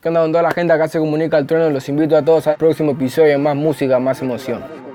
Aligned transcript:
¿Qué 0.00 0.10
onda 0.10 0.20
con 0.20 0.30
toda 0.30 0.44
la 0.44 0.52
gente 0.52 0.72
acá 0.72 0.86
se 0.86 1.00
comunica 1.00 1.38
al 1.38 1.46
trueno? 1.48 1.70
Los 1.70 1.88
invito 1.88 2.16
a 2.16 2.24
todos 2.24 2.46
al 2.46 2.54
próximo 2.54 2.92
episodio 2.92 3.36
Más 3.40 3.56
Música, 3.56 3.98
Más 3.98 4.22
Emoción. 4.22 4.87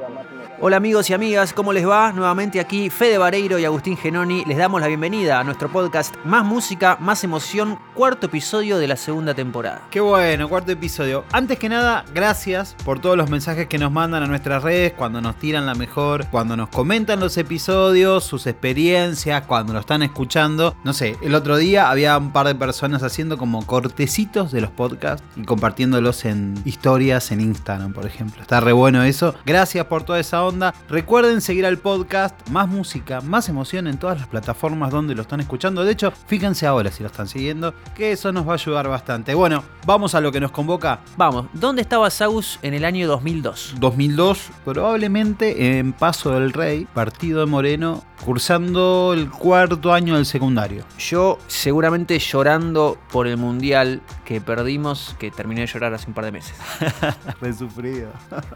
Hola 0.66 0.78
amigos 0.78 1.10
y 1.10 1.14
amigas, 1.14 1.52
¿cómo 1.52 1.74
les 1.74 1.86
va? 1.86 2.14
Nuevamente 2.14 2.62
aquí 2.62 2.90
Fede 2.90 3.18
Vareiro 3.18 3.60
y 3.60 3.66
Agustín 3.66 3.98
Genoni 3.98 4.46
les 4.46 4.58
damos 4.58 4.80
la 4.80 4.88
bienvenida 4.88 5.42
a 5.42 5.44
nuestro 5.44 5.70
podcast 5.70 6.16
Más 6.24 6.46
Música, 6.46 6.96
Más 7.02 7.22
Emoción, 7.26 7.78
cuarto 7.94 8.28
episodio 8.28 8.78
de 8.78 8.88
la 8.88 8.96
segunda 8.96 9.34
temporada. 9.34 9.82
Qué 9.92 10.00
bueno, 10.00 10.48
cuarto 10.48 10.72
episodio. 10.72 11.26
Antes 11.34 11.60
que 11.60 11.68
nada, 11.68 12.06
gracias 12.14 12.78
por 12.86 13.02
todos 13.02 13.18
los 13.18 13.30
mensajes 13.30 13.68
que 13.68 13.78
nos 13.78 13.92
mandan 13.92 14.24
a 14.24 14.28
nuestras 14.28 14.64
redes, 14.64 14.94
cuando 14.94 15.20
nos 15.20 15.36
tiran 15.36 15.66
la 15.66 15.76
mejor, 15.76 16.28
cuando 16.28 16.56
nos 16.56 16.70
comentan 16.70 17.20
los 17.20 17.38
episodios, 17.38 18.24
sus 18.24 18.48
experiencias, 18.48 19.46
cuando 19.46 19.74
lo 19.74 19.80
están 19.80 20.02
escuchando. 20.02 20.78
No 20.86 20.94
sé, 20.94 21.18
el 21.22 21.36
otro 21.36 21.58
día 21.58 21.90
había 21.90 22.18
un 22.18 22.32
par 22.32 22.48
de 22.48 22.56
personas 22.56 23.04
haciendo 23.04 23.38
como 23.38 23.68
cortecitos 23.68 24.54
de 24.54 24.62
los 24.62 24.72
podcasts 24.72 25.28
y 25.36 25.44
compartiéndolos 25.44 26.24
en 26.24 26.56
historias 26.64 27.34
en 27.34 27.42
Instagram, 27.42 27.92
por 27.92 28.06
ejemplo. 28.06 28.42
Está 28.42 28.62
re 28.62 28.72
bueno 28.72 29.04
eso. 29.04 29.36
Gracias 29.46 29.88
por 29.88 30.04
toda 30.04 30.22
esa 30.22 30.42
onda. 30.42 30.53
Recuerden 30.90 31.42
seguir 31.42 31.66
al 31.66 31.78
podcast, 31.78 32.36
más 32.50 32.68
música, 32.68 33.22
más 33.22 33.50
emoción 33.50 33.88
en 33.88 33.98
todas 33.98 34.20
las 34.20 34.28
plataformas 34.28 34.92
donde 34.92 35.16
lo 35.16 35.24
están 35.24 35.40
escuchando. 35.40 35.84
De 35.84 35.92
hecho, 35.92 36.12
fíjense 36.28 36.68
ahora 36.68 36.92
si 36.92 37.02
lo 37.02 37.08
están 37.08 37.28
siguiendo, 37.28 37.74
que 37.96 38.12
eso 38.12 38.32
nos 38.32 38.48
va 38.48 38.52
a 38.52 38.56
ayudar 38.56 38.88
bastante. 38.88 39.34
Bueno, 39.34 39.64
vamos 39.86 40.16
a 40.16 40.22
lo 40.22 40.32
que 40.32 40.40
nos 40.40 40.52
convoca. 40.52 41.00
Vamos, 41.18 41.48
¿dónde 41.54 41.82
estaba 41.82 42.10
Saus 42.10 42.60
en 42.62 42.74
el 42.74 42.86
año 42.86 43.08
2002? 43.08 43.76
2002, 43.80 44.50
probablemente 44.66 45.80
en 45.80 45.94
Paso 45.94 46.32
del 46.32 46.54
Rey, 46.54 46.86
partido 46.94 47.40
de 47.40 47.46
Moreno, 47.48 48.04
cursando 48.24 49.14
el 49.14 49.30
cuarto 49.30 49.94
año 49.94 50.16
del 50.16 50.26
secundario. 50.26 50.86
Yo 50.98 51.40
seguramente 51.48 52.18
llorando 52.20 52.98
por 53.12 53.28
el 53.28 53.38
mundial 53.38 54.02
que 54.24 54.40
perdimos, 54.40 55.16
que 55.20 55.30
terminé 55.30 55.62
de 55.62 55.68
llorar 55.68 55.94
hace 55.94 56.08
un 56.08 56.14
par 56.14 56.26
de 56.26 56.32
meses. 56.32 56.56
Re 57.42 57.54
sufrido. 57.54 58.12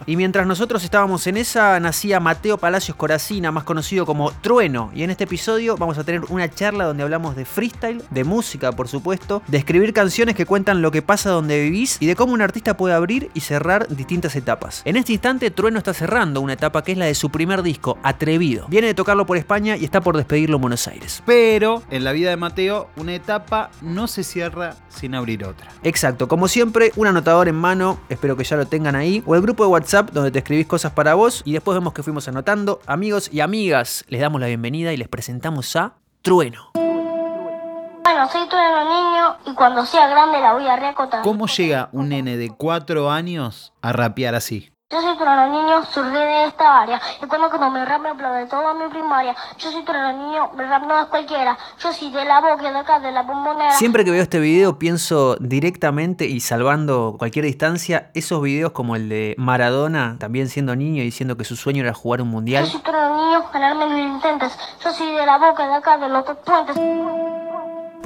Y 0.06 0.16
mientras 0.16 0.48
nosotros 0.48 0.84
estábamos 0.84 1.28
en 1.28 1.38
esa, 1.38 1.80
nacía 1.88 2.20
Mateo 2.20 2.58
Palacios 2.58 2.98
Coracina, 2.98 3.50
más 3.50 3.64
conocido 3.64 4.06
como 4.06 4.32
Trueno. 4.32 4.92
Y 4.94 5.04
en 5.04 5.10
este 5.10 5.24
episodio 5.24 5.78
vamos 5.78 5.98
a 5.98 6.04
tener 6.04 6.22
una 6.28 6.50
charla 6.50 6.84
donde 6.84 7.02
hablamos 7.02 7.38
de 7.38 7.46
freestyle, 7.46 8.04
de 8.10 8.26
música, 8.26 8.74
por 8.74 8.90
supuesto, 8.90 9.42
de 9.48 9.58
escribir 9.58 9.94
canciones 9.94 10.36
que 10.36 10.46
cuentan 10.46 10.82
lo 10.82 10.92
que 10.92 11.02
pasa 11.02 11.30
donde 11.30 11.62
vivís 11.62 11.96
y 12.02 12.06
de 12.06 12.18
cómo 12.18 12.34
un 12.34 12.42
artista 12.42 12.76
puede 12.76 12.94
abrir 12.94 13.32
y 13.34 13.40
cerrar 13.40 13.88
distintas 13.88 14.36
etapas. 14.36 14.82
En 14.84 14.98
este 14.98 15.14
instante, 15.14 15.50
Trueno 15.50 15.78
está 15.78 15.94
cerrando 15.94 16.42
una 16.42 16.54
etapa 16.54 16.84
que 16.84 16.92
es 16.92 16.98
la 16.98 17.06
de 17.06 17.16
su 17.16 17.30
primer 17.30 17.64
disco, 17.64 17.98
Atrevido. 18.04 18.66
Viene 18.68 18.88
de 18.88 18.94
tocarlo 18.94 19.26
por 19.26 19.38
España 19.38 19.78
y 19.78 19.86
está 19.86 20.02
por 20.02 20.18
despedirlo 20.18 20.58
en 20.58 20.64
Buenos 20.64 20.90
Aires. 20.90 21.24
Pero 21.26 21.84
en 21.90 22.04
la 22.04 22.12
vida 22.12 22.32
de 22.32 22.36
Mateo, 22.36 22.90
una 22.98 23.16
etapa 23.16 23.70
no 23.82 24.08
se 24.08 24.26
cierra 24.26 24.76
sin 24.90 25.16
abrir 25.16 25.46
otra. 25.46 25.72
Exacto, 25.84 26.28
como 26.28 26.50
siempre, 26.50 26.92
un 26.98 27.08
anotador 27.08 27.48
en 27.48 27.56
mano, 27.56 27.98
espero 28.10 28.36
que 28.36 28.44
ya 28.44 28.58
lo 28.58 28.66
tengan 28.66 28.98
ahí, 28.98 29.24
o 29.26 29.36
el 29.36 29.42
grupo 29.42 29.64
de 29.64 29.70
WhatsApp 29.70 30.12
donde 30.12 30.32
te 30.32 30.40
escribís 30.40 30.68
cosas 30.68 30.92
para 30.92 31.14
vos 31.14 31.44
y 31.46 31.54
después 31.54 31.67
vemos 31.76 31.94
que 31.94 32.04
fuimos 32.04 32.28
anotando. 32.28 32.80
Amigos 32.86 33.30
y 33.32 33.42
amigas, 33.42 34.06
les 34.08 34.22
damos 34.22 34.42
la 34.42 34.48
bienvenida 34.48 34.94
y 34.94 34.98
les 34.98 35.08
presentamos 35.08 35.76
a 35.76 35.96
Trueno. 36.22 36.72
Bueno, 36.74 38.30
soy 38.32 38.48
Trueno 38.48 38.84
niño 38.86 39.38
y 39.46 39.54
cuando 39.54 39.86
sea 39.86 40.08
grande 40.08 40.40
la 40.40 40.54
voy 40.54 40.68
a 40.68 40.76
recotar. 40.76 41.22
¿Cómo 41.22 41.48
llega 41.48 41.90
un 41.92 42.10
nene 42.10 42.38
de 42.38 42.50
4 42.50 43.12
años 43.12 43.74
a 43.82 43.92
rapear 43.92 44.36
así? 44.36 44.72
Yo 44.90 45.02
soy 45.02 45.18
Trueno 45.18 45.48
niño, 45.50 45.84
surgí 45.84 46.14
de 46.14 46.46
esta 46.46 46.84
área. 46.84 47.02
Y 47.22 47.26
cuando 47.28 47.50
cuando 47.50 47.70
me 47.72 47.84
rap 47.84 48.02
me 48.02 48.08
aplaude 48.08 48.46
toda 48.46 48.74
mi 48.74 48.88
primaria. 48.88 49.36
Yo 49.58 49.70
soy 49.70 49.84
Trueno 49.84 50.14
niño, 50.14 50.50
mi 50.56 50.64
rap 50.64 50.84
no 50.88 50.98
es 50.98 51.08
cualquiera. 51.08 51.58
Yo 51.78 51.92
soy 51.92 52.10
de 52.10 52.24
la 52.24 52.40
boca 52.40 52.72
de 52.72 52.78
acá, 52.78 52.98
de 53.02 53.12
la 53.12 53.24
bombonera. 53.24 53.72
Siempre 53.72 54.06
que 54.06 54.12
veo 54.12 54.24
este 54.24 54.40
video 54.40 54.80
pienso 54.80 55.36
directamente 55.42 56.26
y 56.26 56.40
salvando 56.40 57.18
cualquier 57.20 57.44
distancia 57.44 58.12
esos 58.14 58.42
videos 58.42 58.72
como 58.72 58.96
el 58.96 59.10
de 59.10 59.36
Maradona, 59.38 60.16
también 60.20 60.48
siendo 60.48 60.74
niño 60.74 61.02
y 61.02 61.06
diciendo 61.06 61.36
que 61.36 61.44
su 61.44 61.58
sueño 61.58 61.84
era 61.84 61.94
jugar 61.94 62.22
un 62.22 62.30
Yo 62.30 62.32
mundial. 62.32 62.66
soy 62.66 62.80
Trueno 62.80 63.26
niño, 63.26 63.44
ganarme 63.52 63.90
lo 63.90 63.98
intentes. 63.98 64.58
Yo 64.82 64.94
soy 64.94 65.12
de 65.12 65.26
la 65.26 65.38
boca 65.38 65.68
de 65.68 65.74
acá, 65.74 65.98
de 65.98 66.08
los 66.08 66.24
puentes. 66.46 66.78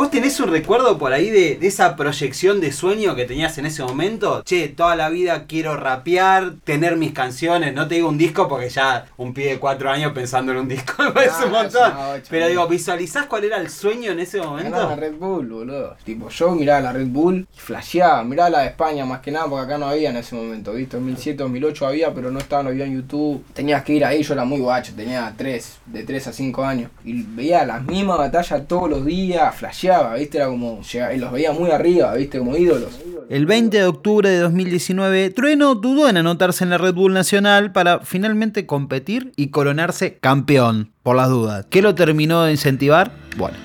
¿Vos 0.01 0.09
tenés 0.09 0.39
un 0.39 0.50
recuerdo 0.50 0.97
por 0.97 1.13
ahí 1.13 1.29
de, 1.29 1.57
de 1.57 1.67
esa 1.67 1.95
proyección 1.95 2.59
de 2.59 2.72
sueño 2.72 3.16
que 3.16 3.25
tenías 3.25 3.59
en 3.59 3.67
ese 3.67 3.84
momento? 3.84 4.41
Che, 4.44 4.67
toda 4.69 4.95
la 4.95 5.09
vida 5.09 5.45
quiero 5.45 5.78
rapear, 5.78 6.53
tener 6.63 6.95
mis 6.97 7.12
canciones, 7.12 7.75
no 7.75 7.88
te 7.88 7.94
digo 7.94 8.09
un 8.09 8.17
disco 8.17 8.47
porque 8.47 8.67
ya 8.69 9.06
un 9.17 9.31
pibe 9.35 9.50
de 9.50 9.59
cuatro 9.59 9.91
años 9.91 10.11
pensando 10.13 10.53
en 10.53 10.57
un 10.57 10.67
disco 10.67 10.94
me 11.03 11.11
parece 11.11 11.45
un 11.45 11.51
No, 11.51 11.61
montón. 11.61 11.94
no, 11.94 12.09
ocho, 12.13 12.23
Pero 12.31 12.47
digo, 12.47 12.67
¿visualizás 12.67 13.28
cuál 13.28 13.44
era 13.44 13.57
el 13.57 13.69
sueño 13.69 14.11
en 14.11 14.19
ese 14.22 14.40
Ganaba 14.40 14.57
la 14.59 14.72
momento? 14.72 14.95
Red 14.95 15.13
Bull, 15.19 15.47
boludo. 15.47 15.95
Tipo, 16.03 16.29
yo 16.29 16.50
miraba 16.56 16.81
la 16.81 16.94
Red 16.94 17.06
Bull 17.09 17.47
y 17.56 17.59
flasheaba. 17.59 18.23
Miraba 18.23 18.50
la 18.50 18.59
de 18.61 18.67
España 18.69 19.06
más 19.06 19.19
que 19.19 19.29
nada 19.29 19.45
porque 19.45 19.66
acá 19.66 19.78
no 19.78 19.85
había 19.85 20.09
en 20.09 20.17
ese 20.17 20.34
momento, 20.35 20.73
¿viste? 20.73 20.97
2007, 20.97 21.44
2008 21.44 21.85
había, 21.85 22.11
pero 22.11 22.31
no 22.31 22.40
estaba, 22.40 22.63
no 22.63 22.69
había 22.69 22.85
en 22.85 22.95
YouTube. 22.95 23.45
Tenías 23.53 23.84
que 23.84 23.94
ir 23.94 24.03
ahí, 24.03 24.23
yo 24.23 24.34
era 24.34 24.45
muy 24.45 24.61
guacho, 24.61 24.94
tenía 24.95 25.31
3, 25.38 25.78
de 25.85 26.03
3 26.03 26.25
a 26.28 26.34
5 26.34 26.63
años. 26.66 26.90
Y 27.06 27.22
veía 27.22 27.63
las 27.67 27.84
mismas 27.84 28.17
batallas 28.17 28.67
todos 28.67 28.90
los 28.90 29.06
días, 29.06 29.53
flasheaba, 29.56 29.91
¿viste? 30.18 30.38
Era 30.38 30.47
como, 30.47 30.81
llegaba- 30.81 31.13
y 31.13 31.18
los 31.19 31.31
veía 31.31 31.52
muy 31.52 31.69
arriba, 31.72 32.13
¿viste? 32.16 32.40
Como 32.40 32.56
ídolos. 32.57 33.00
El 33.29 33.46
20 33.46 33.78
de 33.78 33.85
octubre 33.85 34.29
de 34.29 34.40
2019, 34.40 35.29
Trueno 35.29 35.75
dudó 35.75 36.09
en 36.09 36.18
anotarse 36.18 36.63
en 36.63 36.69
la 36.69 36.78
Red 36.78 36.94
Bull 36.94 37.13
Nacional 37.13 37.72
para 37.72 38.00
finalmente 38.00 38.66
competir 38.66 39.31
y 39.38 39.47
coronarse 39.47 40.18
campeón, 40.19 40.91
por 41.03 41.16
las 41.16 41.29
dudas. 41.29 41.66
¿Qué 41.69 41.81
lo 41.81 41.96
terminó 41.96 42.44
de 42.44 42.52
incentivar? 42.52 43.12
Bueno, 43.38 43.56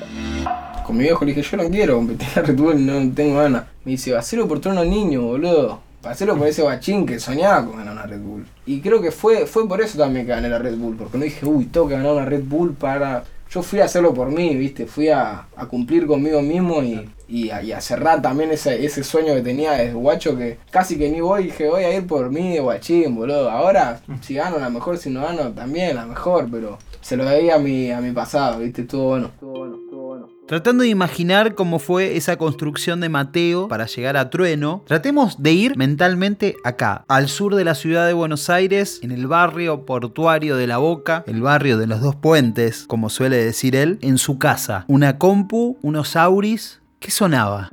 Con 0.87 0.97
mi 0.99 1.03
viejo 1.05 1.25
le 1.25 1.35
dije, 1.35 1.43
yo 1.51 1.63
no 1.63 1.69
quiero 1.69 1.97
competir 1.97 2.29
en 2.29 2.35
la 2.37 2.43
Red 2.47 2.57
Bull, 2.57 2.87
no 2.87 3.13
tengo 3.15 3.39
ganas. 3.39 3.65
Me 3.85 3.93
dice, 3.93 4.17
hacelo 4.17 4.47
por 4.47 4.61
trono 4.61 4.85
niño, 4.85 5.23
boludo. 5.23 5.81
Hacelo 6.05 6.37
por 6.37 6.47
ese 6.47 6.63
bachín 6.63 7.05
que 7.05 7.19
soñaba 7.19 7.67
con 7.67 7.79
ganar 7.79 7.95
una 7.95 8.07
Red 8.07 8.21
Bull. 8.21 8.47
Y 8.67 8.81
creo 8.81 9.03
que 9.03 9.11
fue, 9.11 9.47
fue 9.47 9.67
por 9.67 9.81
eso 9.81 9.99
también 9.99 10.27
que 10.27 10.31
gané 10.33 10.49
la 10.49 10.61
Red 10.61 10.77
Bull, 10.77 10.95
porque 10.97 11.19
no 11.19 11.25
dije, 11.25 11.45
uy, 11.45 11.65
tengo 11.67 11.89
que 11.89 11.95
ganar 11.95 12.13
una 12.13 12.25
Red 12.25 12.45
Bull 12.45 12.75
para... 12.75 13.25
Yo 13.51 13.63
fui 13.63 13.81
a 13.81 13.85
hacerlo 13.85 14.13
por 14.13 14.31
mí, 14.31 14.55
viste, 14.57 14.87
fui 14.87 15.09
a, 15.09 15.47
a 15.57 15.67
cumplir 15.67 16.07
conmigo 16.07 16.43
mismo 16.43 16.83
y, 16.83 17.09
y, 17.29 17.51
a, 17.51 17.63
y 17.63 17.73
a 17.73 17.81
cerrar 17.81 18.21
también 18.21 18.51
ese, 18.51 18.85
ese 18.85 19.05
sueño 19.05 19.35
que 19.35 19.43
tenía 19.43 19.73
desde 19.73 19.95
guacho 19.95 20.37
que 20.37 20.59
casi 20.71 20.99
que 20.99 21.09
ni 21.09 21.21
voy, 21.21 21.45
dije, 21.45 21.69
voy 21.69 21.85
a 21.85 21.97
ir 21.97 22.07
por 22.07 22.31
mí 22.31 22.55
de 22.55 22.61
guachín, 22.61 23.15
boludo. 23.15 23.51
Ahora, 23.51 24.01
si 24.21 24.35
gano 24.35 24.59
la 24.59 24.69
mejor, 24.71 24.99
si 24.99 25.11
no 25.11 25.23
gano, 25.23 25.53
también 25.53 25.97
la 25.97 26.07
mejor, 26.07 26.49
pero 26.51 26.79
se 27.01 27.17
lo 27.17 27.25
debía 27.25 27.55
a 27.57 27.59
mi, 27.59 27.91
a 27.91 28.01
mi 28.01 28.13
pasado, 28.13 28.59
viste. 28.61 28.83
Estuvo 28.83 29.09
bueno, 29.11 29.27
estuvo 29.29 29.59
bueno. 29.59 29.86
Tratando 30.47 30.85
de 30.85 30.89
imaginar 30.89 31.57
cómo 31.57 31.81
fue 31.81 32.17
esa 32.17 32.37
construcción 32.37 33.01
de 33.01 33.09
Mateo 33.09 33.67
para 33.67 33.87
llegar 33.87 34.17
a 34.17 34.31
Trueno, 34.31 34.85
tratemos 34.87 35.43
de 35.43 35.53
ir 35.53 35.77
mentalmente 35.77 36.55
acá, 36.63 37.05
al 37.09 37.29
sur 37.29 37.57
de 37.57 37.65
la 37.65 37.75
ciudad 37.75 38.07
de 38.07 38.13
Buenos 38.13 38.49
Aires, 38.49 39.01
en 39.03 39.11
el 39.11 39.27
barrio 39.27 39.85
portuario 39.85 40.55
de 40.55 40.69
La 40.69 40.79
Boca, 40.79 41.25
el 41.27 41.43
barrio 41.43 41.79
de 41.79 41.89
los 41.89 42.01
dos 42.01 42.15
puentes, 42.15 42.85
como 42.87 43.11
suele 43.11 43.39
decir 43.39 43.75
él, 43.75 43.99
en 44.03 44.19
su 44.19 44.39
casa. 44.39 44.85
Una 44.87 45.19
compu, 45.19 45.79
unos 45.83 46.15
auris. 46.15 46.81
¿Qué 46.99 47.11
sonaba? 47.11 47.69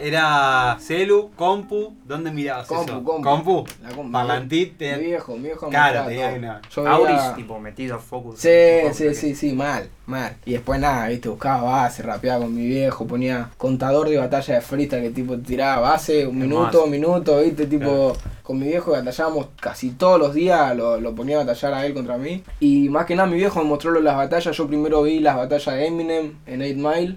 Era 0.00 0.76
celu, 0.80 1.30
compu, 1.36 1.94
¿dónde 2.04 2.32
mirabas 2.32 2.66
Compu, 2.66 2.82
eso? 2.84 3.04
compu. 3.04 3.22
¿Compu? 3.22 3.64
La 3.82 3.90
compu. 3.94 4.12
Parlantit, 4.12 4.80
Mi 4.80 4.98
viejo, 5.04 5.36
mi 5.36 5.42
viejo 5.44 5.68
Claro, 5.68 6.06
tenía 6.08 6.32
una- 6.34 6.60
Yo 6.74 6.86
Auris, 6.88 7.16
veía- 7.16 7.34
tipo 7.34 7.58
metido 7.60 7.98
focus. 8.00 8.40
Sí, 8.40 8.48
sí, 8.92 9.04
que- 9.04 9.14
sí, 9.14 9.34
sí, 9.36 9.52
mal, 9.54 9.88
mal. 10.06 10.34
Y 10.44 10.52
después 10.52 10.80
nada, 10.80 11.06
viste, 11.08 11.28
buscaba 11.28 11.62
base, 11.62 12.02
rapeaba 12.02 12.40
con 12.44 12.54
mi 12.54 12.66
viejo, 12.66 13.06
ponía 13.06 13.48
contador 13.56 14.08
de 14.08 14.18
batalla 14.18 14.54
de 14.56 14.60
freestyle 14.60 15.02
que 15.02 15.10
tipo 15.10 15.38
tiraba 15.38 15.90
base, 15.90 16.26
un 16.26 16.38
minuto, 16.40 16.84
un 16.84 16.90
minuto, 16.90 17.38
viste, 17.40 17.66
tipo, 17.66 18.12
con 18.42 18.58
mi 18.58 18.66
viejo 18.66 18.90
batallábamos 18.90 19.46
casi 19.60 19.90
todos 19.92 20.18
los 20.18 20.34
días, 20.34 20.76
lo, 20.76 21.00
lo 21.00 21.14
ponía 21.14 21.36
a 21.40 21.44
batallar 21.44 21.74
a 21.74 21.86
él 21.86 21.94
contra 21.94 22.18
mí. 22.18 22.42
Y 22.58 22.88
más 22.88 23.06
que 23.06 23.14
nada 23.14 23.28
mi 23.28 23.36
viejo 23.36 23.60
me 23.60 23.66
mostró 23.66 23.92
las 24.00 24.16
batallas, 24.16 24.54
yo 24.54 24.66
primero 24.66 25.02
vi 25.04 25.20
las 25.20 25.36
batallas 25.36 25.74
de 25.76 25.86
Eminem 25.86 26.34
en 26.46 26.60
8 26.60 26.76
Mile. 26.76 27.16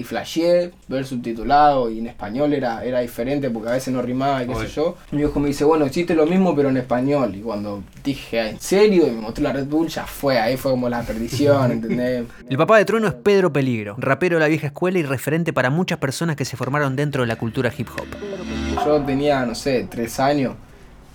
Y 0.00 0.02
flasheé, 0.02 0.70
ver 0.88 1.04
subtitulado 1.04 1.90
y 1.90 1.98
en 1.98 2.06
español 2.06 2.54
era, 2.54 2.82
era 2.82 3.00
diferente 3.00 3.50
porque 3.50 3.68
a 3.68 3.72
veces 3.72 3.92
no 3.92 4.00
rimaba 4.00 4.42
y 4.42 4.46
qué 4.46 4.54
sé 4.54 4.66
yo. 4.68 4.96
Mi 5.10 5.18
viejo 5.18 5.38
me 5.40 5.48
dice, 5.48 5.62
bueno, 5.62 5.84
existe 5.84 6.14
lo 6.14 6.24
mismo 6.24 6.56
pero 6.56 6.70
en 6.70 6.78
español. 6.78 7.36
Y 7.36 7.40
cuando 7.40 7.82
dije, 8.02 8.48
¿en 8.48 8.58
serio? 8.58 9.06
Y 9.06 9.10
me 9.10 9.20
mostró 9.20 9.44
la 9.44 9.52
Red 9.52 9.66
Bull, 9.66 9.88
ya 9.88 10.06
fue, 10.06 10.38
ahí 10.38 10.56
fue 10.56 10.70
como 10.70 10.88
la 10.88 11.02
perdición, 11.02 11.70
¿entendés? 11.72 12.24
El 12.48 12.56
papá 12.56 12.78
de 12.78 12.86
Trueno 12.86 13.08
es 13.08 13.12
Pedro 13.12 13.52
Peligro, 13.52 13.94
rapero 13.98 14.36
de 14.36 14.40
la 14.40 14.48
vieja 14.48 14.68
escuela 14.68 14.98
y 14.98 15.02
referente 15.02 15.52
para 15.52 15.68
muchas 15.68 15.98
personas 15.98 16.34
que 16.34 16.46
se 16.46 16.56
formaron 16.56 16.96
dentro 16.96 17.20
de 17.20 17.28
la 17.28 17.36
cultura 17.36 17.70
hip 17.76 17.88
hop. 17.94 18.06
Yo 18.82 19.02
tenía, 19.02 19.44
no 19.44 19.54
sé, 19.54 19.86
tres 19.90 20.18
años. 20.18 20.54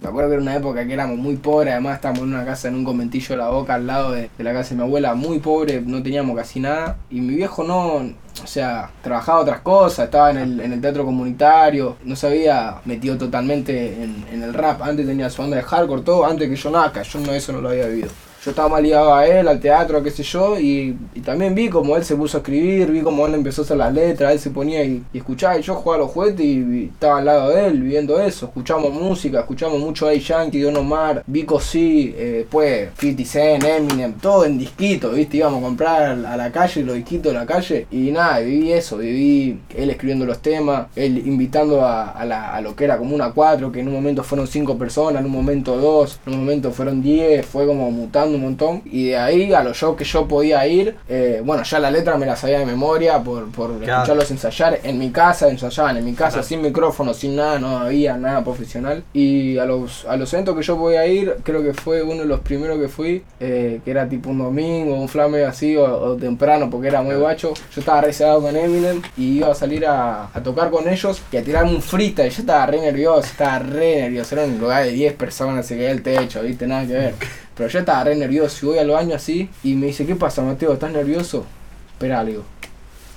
Me 0.02 0.10
acuerdo 0.10 0.30
que 0.30 0.34
era 0.36 0.42
una 0.42 0.56
época 0.56 0.86
que 0.86 0.94
éramos 0.94 1.18
muy 1.18 1.38
pobres, 1.38 1.72
además 1.72 1.96
estábamos 1.96 2.24
en 2.24 2.30
una 2.30 2.46
casa, 2.46 2.68
en 2.68 2.76
un 2.76 2.84
conventillo 2.84 3.30
de 3.30 3.38
la 3.38 3.50
boca, 3.50 3.76
al 3.76 3.88
lado 3.88 4.12
de, 4.12 4.30
la 4.38 4.54
casa 4.54 4.70
de 4.70 4.76
mi 4.76 4.82
abuela, 4.84 5.16
muy 5.16 5.40
pobre, 5.40 5.82
no 5.82 6.04
teníamos 6.04 6.36
casi 6.36 6.60
nada. 6.60 6.98
Y 7.10 7.22
mi 7.22 7.36
viejo 7.36 7.64
no, 7.64 7.96
o 8.44 8.48
sea, 8.48 8.92
trabajaba 9.02 9.42
otras 9.42 9.62
cosas, 9.62 10.06
estaba 10.06 10.32
en 10.32 10.38
el, 10.38 10.60
en 10.60 10.74
el 10.74 10.82
teatro 10.82 11.06
comunitario, 11.06 11.96
no 12.04 12.16
se 12.16 12.28
había 12.28 12.82
metido 12.86 13.18
totalmente 13.18 14.04
en, 14.04 14.44
el 14.44 14.54
rap. 14.54 14.82
Antes 14.82 15.08
tenía 15.08 15.30
su 15.30 15.42
banda 15.42 15.58
de 15.58 15.64
hardcore, 15.64 16.02
todo, 16.02 16.26
antes 16.26 16.50
que 16.50 16.56
yo 16.56 16.70
nada, 16.70 17.02
yo 17.02 17.20
no, 17.20 17.32
eso 17.32 17.54
no 17.54 17.62
lo 17.62 17.70
había 17.70 17.88
vivido. 17.88 18.10
Yo 18.46 18.52
estaba 18.52 18.70
más 18.70 18.84
ligado 18.84 19.16
a 19.16 19.26
él, 19.26 19.48
al 19.48 19.60
teatro, 19.60 20.04
qué 20.04 20.12
sé 20.12 20.22
yo, 20.22 20.60
y, 20.60 20.96
también 21.26 21.56
vi 21.56 21.68
como 21.68 21.98
él 21.98 22.06
se 22.06 22.16
puso 22.16 22.38
a 22.38 22.42
escribir, 22.42 22.92
vi 22.92 23.02
como 23.02 23.26
él 23.26 23.34
empezó 23.34 23.64
a 23.64 23.66
hacer 23.66 23.78
las 23.78 23.92
letras, 23.92 24.34
él 24.34 24.40
se 24.40 24.52
ponía 24.52 24.84
y, 24.84 25.04
escuchaba, 25.16 25.58
y 25.58 25.64
yo 25.64 25.74
jugaba 25.74 26.04
los 26.04 26.12
juguetes 26.12 26.46
y, 26.46 26.92
estaba 26.94 27.18
al 27.18 27.26
lado 27.26 27.50
de 27.50 27.66
él 27.66 27.82
viendo 27.82 28.22
eso, 28.22 28.46
escuchamos 28.46 28.94
música, 28.94 29.40
escuchamos 29.40 29.80
mucho 29.80 30.08
a 30.08 30.14
Yankee, 30.14 30.62
Don 30.62 30.78
Omar, 30.78 31.24
Vico 31.26 31.60
C, 31.60 31.80
eh, 31.80 32.32
después 32.40 32.90
50 33.00 33.26
Cent, 33.26 33.64
Eminem, 33.64 34.14
todo 34.14 34.46
en 34.46 34.60
disquito, 34.60 35.10
viste, 35.10 35.38
íbamos 35.38 35.64
a 35.64 35.66
comprar 35.66 36.04
a 36.04 36.38
la 36.38 36.52
calle, 36.52 36.84
los 36.84 36.96
disquitos 36.96 37.34
de 37.34 37.40
la 37.40 37.48
calle, 37.48 37.88
y 37.90 38.12
nada, 38.12 38.40
viví 38.40 38.72
eso, 38.72 38.98
viví 38.98 39.60
él 39.76 39.90
escribiendo 39.90 40.24
los 40.24 40.38
temas, 40.40 40.86
él 40.96 41.18
invitando 41.26 41.84
a, 41.84 42.12
a 42.12 42.62
lo 42.62 42.76
que 42.76 42.84
era 42.84 43.00
como 43.00 43.16
una 43.16 43.32
4, 43.32 43.72
que 43.72 43.80
en 43.80 43.88
un 43.88 43.96
momento 43.96 44.24
fueron 44.24 44.46
5 44.46 44.78
personas, 44.78 45.22
en 45.22 45.26
un 45.26 45.32
momento 45.32 45.78
2, 45.78 46.20
en 46.28 46.34
un 46.34 46.40
momento 46.42 46.72
fueron 46.72 47.02
10, 47.02 47.44
fue 47.44 47.66
como 47.66 47.90
mutando 47.90 48.35
un 48.36 48.42
montón, 48.42 48.82
y 48.86 49.08
de 49.10 49.18
ahí 49.18 49.54
a 49.54 49.64
los 49.64 49.78
shows 49.78 49.98
que 49.98 50.04
yo 50.04 50.28
podía 50.28 50.66
ir, 50.68 50.96
eh, 51.10 51.42
bueno, 51.44 51.64
ya 51.64 51.80
la 51.80 51.90
letra 51.92 52.18
me 52.18 52.26
la 52.26 52.36
sabía 52.36 52.60
de 52.60 52.66
memoria 52.66 53.20
por, 53.24 53.50
por 53.52 53.78
Claro. 53.80 53.94
escucharlos 54.04 54.32
ensayar, 54.32 54.80
en 54.84 54.98
mi 55.00 55.10
casa 55.12 55.50
ensayaban, 55.50 55.98
en 55.98 56.06
mi 56.06 56.14
casa 56.14 56.36
Claro. 56.36 56.48
sin 56.48 56.62
micrófono, 56.62 57.14
sin 57.14 57.36
nada, 57.36 57.60
no 57.60 57.78
había 57.78 58.18
nada 58.18 58.44
profesional, 58.44 59.04
y 59.14 59.58
a 59.58 59.66
los, 59.66 60.06
a 60.06 60.16
los 60.18 60.32
eventos 60.34 60.56
que 60.56 60.64
yo 60.64 60.78
podía 60.78 61.06
ir, 61.08 61.36
creo 61.44 61.64
que 61.64 61.74
fue 61.74 62.02
uno 62.04 62.22
de 62.22 62.26
los 62.26 62.40
primeros 62.42 62.80
que 62.80 62.88
fui, 62.88 63.24
eh, 63.40 63.82
que 63.84 63.92
era 63.92 64.08
tipo 64.08 64.30
un 64.30 64.40
domingo, 64.40 64.96
un 64.96 65.08
flame 65.10 65.44
así, 65.44 65.76
o, 65.78 65.84
o 65.86 66.16
temprano, 66.16 66.70
porque 66.70 66.88
era 66.88 67.02
muy 67.02 67.16
guacho, 67.16 67.54
yo 67.74 67.80
estaba 67.80 68.02
reservado 68.02 68.42
con 68.42 68.56
Eminem, 68.56 69.02
y 69.18 69.38
iba 69.38 69.52
a 69.52 69.56
salir 69.56 69.86
a, 69.86 70.30
a 70.34 70.44
tocar 70.44 70.70
con 70.70 70.88
ellos, 70.88 71.22
y 71.32 71.38
a 71.38 71.44
tirarme 71.44 71.72
un 71.76 71.82
freestyle, 71.82 72.30
yo 72.30 72.42
estaba 72.42 72.66
re 72.66 72.82
nervioso, 72.82 73.22
estaba 73.28 73.60
re 73.60 74.02
nervioso, 74.02 74.36
era 74.36 74.46
un 74.46 74.58
lugar 74.60 74.84
de 74.84 74.92
10 74.92 75.14
personas, 75.14 75.66
se 75.66 75.76
caía 75.76 75.92
el 75.92 76.02
techo, 76.02 76.42
viste, 76.42 76.68
nada 76.68 76.86
que 76.86 76.94
ver. 76.94 77.14
Pero 77.56 77.70
yo 77.70 77.80
estaba 77.80 78.04
re 78.04 78.16
nervioso 78.16 78.66
y 78.66 78.70
voy 78.70 78.78
al 78.80 78.90
baño 78.90 79.16
así 79.16 79.50
y 79.64 79.76
me 79.76 79.88
dice, 79.88 80.06
¿qué 80.06 80.16
pasa 80.16 80.42
Mateo? 80.42 80.74
¿Estás 80.74 80.92
nervioso? 80.92 81.46
Espera, 81.94 82.24
le 82.24 82.32
digo. 82.32 82.44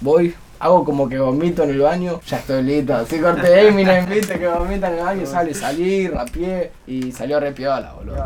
Voy, 0.01 0.35
hago 0.61 0.85
como 0.85 1.09
que 1.09 1.19
vomito 1.19 1.65
en 1.65 1.71
el 1.71 1.81
baño, 1.81 2.21
ya 2.27 2.39
estoy 2.39 2.63
listo. 2.63 2.95
Así 2.95 3.19
corté 3.19 3.69
Eminem, 3.69 4.09
viste, 4.09 4.39
que 4.39 4.47
vomita 4.47 4.89
en 4.89 4.99
el 4.99 5.05
baño, 5.05 5.27
sale, 5.27 5.55
salí, 5.55 6.07
rapié 6.09 6.71
y 6.87 7.11
salió 7.11 7.41
re 7.41 7.53
piola, 7.53 7.95
boludo. 7.95 8.25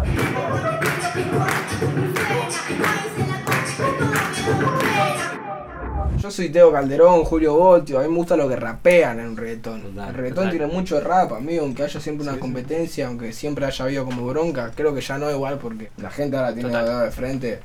Yo 6.22 6.30
soy 6.30 6.50
Teo 6.50 6.70
Calderón, 6.70 7.24
Julio 7.24 7.56
Voltio, 7.56 7.98
a 7.98 8.02
mí 8.02 8.08
me 8.08 8.14
gusta 8.14 8.36
lo 8.36 8.48
que 8.48 8.54
rapean 8.54 9.18
en 9.18 9.26
un 9.30 9.36
reggaetón. 9.36 9.82
Total, 9.82 10.08
el 10.10 10.14
reggaetón 10.14 10.44
total. 10.44 10.50
tiene 10.50 10.66
mucho 10.72 11.00
rap, 11.00 11.32
amigo, 11.32 11.64
aunque 11.64 11.82
haya 11.82 11.98
siempre 11.98 12.28
una 12.28 12.38
competencia, 12.38 13.08
aunque 13.08 13.32
siempre 13.32 13.66
haya 13.66 13.84
habido 13.84 14.04
como 14.04 14.24
bronca, 14.28 14.70
creo 14.72 14.94
que 14.94 15.00
ya 15.00 15.18
no 15.18 15.28
igual 15.28 15.58
porque 15.58 15.90
la 15.96 16.12
gente 16.12 16.36
ahora 16.36 16.54
tiene 16.54 16.68
dedo 16.68 17.00
de 17.00 17.10
frente. 17.10 17.58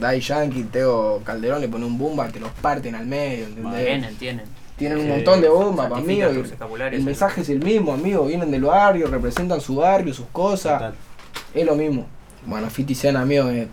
Dai 0.00 0.18
Yankee, 0.18 0.64
Teo 0.64 1.22
Calderón 1.22 1.60
le 1.60 1.68
pone 1.68 1.84
un 1.84 1.96
bomba, 1.96 2.26
te 2.30 2.40
los 2.40 2.50
parten 2.50 2.96
al 2.96 3.06
medio, 3.06 3.44
¿entendés? 3.44 3.84
Tienen, 3.84 4.16
tienen. 4.16 4.44
Tienen 4.76 4.98
un 4.98 5.08
montón 5.10 5.40
de 5.40 5.48
bombas, 5.48 5.92
amigo. 5.92 6.30
el 6.90 7.02
mensaje 7.04 7.42
es 7.42 7.48
el 7.48 7.60
mismo, 7.60 7.92
amigo. 7.92 8.26
Vienen 8.26 8.50
del 8.50 8.64
barrio, 8.64 9.06
representan 9.06 9.60
su 9.60 9.76
barrio, 9.76 10.12
sus 10.12 10.26
cosas. 10.32 10.80
Total. 10.80 10.94
Es 11.54 11.64
lo 11.64 11.76
mismo. 11.76 12.06
Bueno, 12.44 12.68
50 12.68 13.00
Cent, 13.00 13.16
amigo, 13.16 13.48
es 13.50 13.68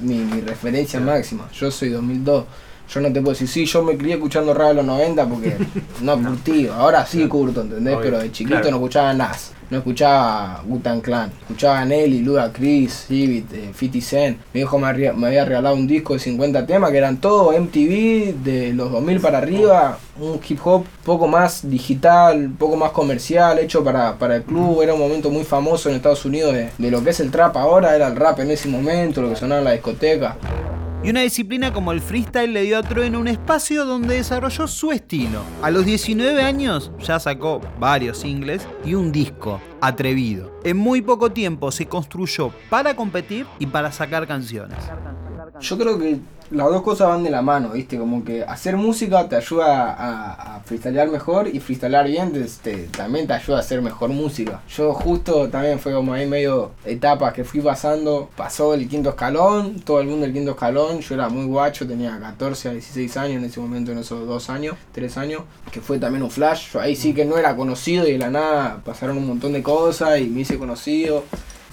mi, 0.00 0.18
mi 0.18 0.40
referencia 0.42 1.00
máxima. 1.00 1.50
Yo 1.50 1.72
soy 1.72 1.88
2002. 1.88 2.44
Yo 2.92 3.00
no 3.00 3.08
te 3.12 3.20
puedo 3.20 3.32
decir, 3.32 3.48
sí, 3.48 3.64
yo 3.66 3.82
me 3.82 3.96
crié 3.96 4.14
escuchando 4.14 4.52
rap 4.54 4.68
de 4.68 4.74
los 4.74 4.84
90 4.84 5.26
porque 5.26 5.56
no 6.02 6.16
curtí. 6.22 6.68
Ahora 6.68 7.04
sí 7.06 7.26
curto, 7.26 7.62
¿entendés? 7.62 7.94
Obvio. 7.94 8.04
Pero 8.04 8.18
de 8.20 8.30
chiquito 8.32 8.56
Claro. 8.56 8.70
no 8.70 8.76
escuchaba 8.76 9.14
Nas. 9.14 9.52
No 9.70 9.78
escuchaba 9.78 10.62
Wu-Tang 10.68 11.00
Clan. 11.00 11.32
Escuchaba 11.40 11.84
Nelly, 11.86 12.20
Luda 12.20 12.52
Chris, 12.52 13.06
Civit, 13.08 13.50
eh, 13.54 13.70
50 13.74 14.00
Cent. 14.06 14.38
Mi 14.52 14.60
hijo 14.60 14.78
me, 14.78 14.86
había 14.86 15.44
regalado 15.46 15.74
un 15.74 15.86
disco 15.86 16.12
de 16.12 16.18
50 16.20 16.66
temas 16.66 16.90
que 16.90 16.98
eran 16.98 17.16
todos 17.16 17.58
MTV 17.58 18.34
de 18.44 18.72
los 18.74 18.92
2000 18.92 19.20
para 19.20 19.38
arriba. 19.38 19.98
Un 20.20 20.38
hip 20.46 20.60
hop 20.64 20.84
poco 21.02 21.26
más 21.26 21.68
digital, 21.68 22.50
poco 22.58 22.76
más 22.76 22.90
comercial, 22.92 23.58
hecho 23.58 23.82
para, 23.82 24.16
para 24.18 24.36
el 24.36 24.42
club. 24.42 24.82
Era 24.82 24.92
un 24.92 25.00
momento 25.00 25.30
muy 25.30 25.44
famoso 25.44 25.88
en 25.88 25.96
Estados 25.96 26.24
Unidos 26.26 26.52
de, 26.52 26.70
de 26.76 26.90
lo 26.90 27.02
que 27.02 27.10
es 27.10 27.20
el 27.20 27.30
trap 27.30 27.56
ahora. 27.56 27.96
Era 27.96 28.08
el 28.08 28.16
rap 28.16 28.38
en 28.40 28.50
ese 28.50 28.68
momento, 28.68 29.22
lo 29.22 29.30
que 29.30 29.36
sonaba 29.36 29.60
en 29.60 29.64
la 29.64 29.72
discoteca. 29.72 30.36
Y 31.04 31.10
una 31.10 31.20
disciplina 31.20 31.70
como 31.70 31.92
el 31.92 32.00
freestyle 32.00 32.54
le 32.54 32.62
dio 32.62 32.78
a 32.78 32.82
Trueno 32.82 33.20
un 33.20 33.28
espacio 33.28 33.84
donde 33.84 34.14
desarrolló 34.14 34.66
su 34.66 34.90
estilo. 34.90 35.42
A 35.60 35.70
los 35.70 35.84
19 35.84 36.42
años 36.42 36.90
ya 36.98 37.20
sacó 37.20 37.60
varios 37.78 38.16
singles 38.20 38.66
y 38.86 38.94
un 38.94 39.12
disco, 39.12 39.60
Atrevido. 39.82 40.58
En 40.64 40.78
muy 40.78 41.02
poco 41.02 41.30
tiempo 41.30 41.70
se 41.72 41.84
construyó 41.84 42.54
para 42.70 42.96
competir 42.96 43.44
y 43.58 43.66
para 43.66 43.92
sacar 43.92 44.26
canciones. 44.26 44.78
Yo 45.60 45.78
creo 45.78 45.98
que 45.98 46.18
las 46.50 46.68
dos 46.68 46.82
cosas 46.82 47.08
van 47.08 47.22
de 47.24 47.30
la 47.30 47.40
mano, 47.40 47.70
¿viste? 47.70 47.96
Como 47.98 48.22
que 48.24 48.42
hacer 48.44 48.76
música 48.76 49.28
te 49.28 49.36
ayuda 49.36 49.92
a, 49.92 50.56
a 50.56 50.60
freestylear 50.60 51.08
mejor 51.08 51.48
y 51.48 51.58
freestylear 51.60 52.06
bien 52.06 52.32
te- 52.32 52.44
te- 52.62 52.86
también 52.88 53.26
te 53.26 53.32
ayuda 53.32 53.56
a 53.56 53.60
hacer 53.60 53.80
mejor 53.80 54.10
música. 54.10 54.60
Yo 54.68 54.92
justo 54.92 55.48
también 55.48 55.78
fue 55.80 55.92
como 55.94 56.12
ahí 56.12 56.26
medio 56.26 56.72
etapas 56.84 57.32
que 57.32 57.44
fui 57.44 57.60
pasando. 57.60 58.28
Pasó 58.36 58.74
el 58.74 58.86
quinto 58.88 59.10
escalón, 59.10 59.80
todo 59.80 60.00
el 60.00 60.08
mundo 60.08 60.26
del 60.26 60.34
quinto 60.34 60.50
escalón. 60.52 61.00
Yo 61.00 61.14
era 61.14 61.28
muy 61.28 61.46
guacho, 61.46 61.86
tenía 61.86 62.18
14 62.20 62.68
a 62.68 62.72
16 62.72 63.16
años 63.16 63.36
en 63.38 63.44
ese 63.44 63.60
momento, 63.60 63.92
en 63.92 63.98
esos 63.98 64.26
dos 64.26 64.50
años, 64.50 64.76
tres 64.92 65.16
años, 65.16 65.42
que 65.72 65.80
fue 65.80 65.98
también 65.98 66.22
un 66.22 66.30
flash. 66.30 66.72
Yo 66.72 66.80
ahí 66.80 66.94
sí 66.94 67.14
que 67.14 67.24
no 67.24 67.38
era 67.38 67.56
conocido 67.56 68.06
y 68.06 68.12
de 68.12 68.18
la 68.18 68.30
nada 68.30 68.82
pasaron 68.84 69.16
un 69.16 69.26
montón 69.26 69.52
de 69.54 69.62
cosas 69.62 70.20
y 70.20 70.26
me 70.26 70.40
hice 70.42 70.58
conocido 70.58 71.24